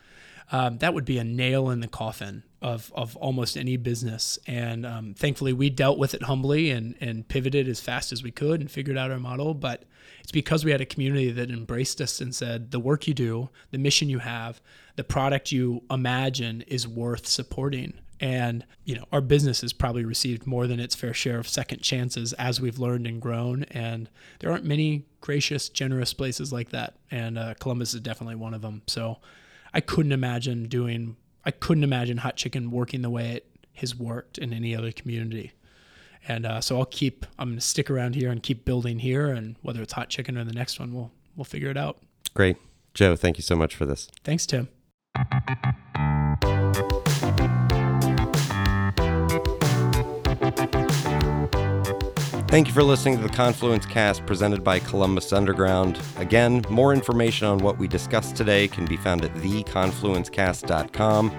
[0.51, 4.39] Um, that would be a nail in the coffin of, of almost any business.
[4.45, 8.31] And um, thankfully, we dealt with it humbly and, and pivoted as fast as we
[8.31, 9.53] could and figured out our model.
[9.53, 9.83] But
[10.19, 13.47] it's because we had a community that embraced us and said, the work you do,
[13.69, 14.59] the mission you have,
[14.97, 17.93] the product you imagine is worth supporting.
[18.21, 21.81] And, you know, our business has probably received more than its fair share of second
[21.81, 23.63] chances as we've learned and grown.
[23.71, 24.09] And
[24.39, 26.95] there aren't many gracious, generous places like that.
[27.09, 28.83] And uh, Columbus is definitely one of them.
[28.85, 29.17] So
[29.73, 33.47] I couldn't imagine doing I couldn't imagine hot chicken working the way it
[33.77, 35.53] has worked in any other community.
[36.27, 37.25] And uh, so I'll keep.
[37.39, 39.29] I'm going to stick around here and keep building here.
[39.29, 41.97] And whether it's hot chicken or the next one, we'll we'll figure it out.
[42.35, 42.57] Great,
[42.93, 43.15] Joe.
[43.15, 44.07] Thank you so much for this.
[44.23, 44.69] Thanks, Tim.
[52.51, 56.01] Thank you for listening to the Confluence Cast presented by Columbus Underground.
[56.17, 61.31] Again, more information on what we discussed today can be found at theconfluencecast.com.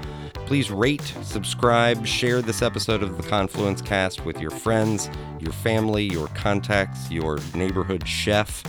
[0.47, 6.05] Please rate, subscribe, share this episode of the Confluence Cast with your friends, your family,
[6.05, 8.63] your contacts, your neighborhood chef.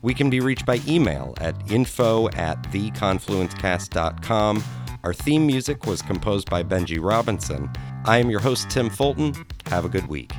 [0.00, 4.64] We can be reached by email at info at theconfluencecast.com.
[5.04, 7.68] Our theme music was composed by Benji Robinson.
[8.06, 9.34] I am your host, Tim Fulton.
[9.66, 10.32] Have a good week.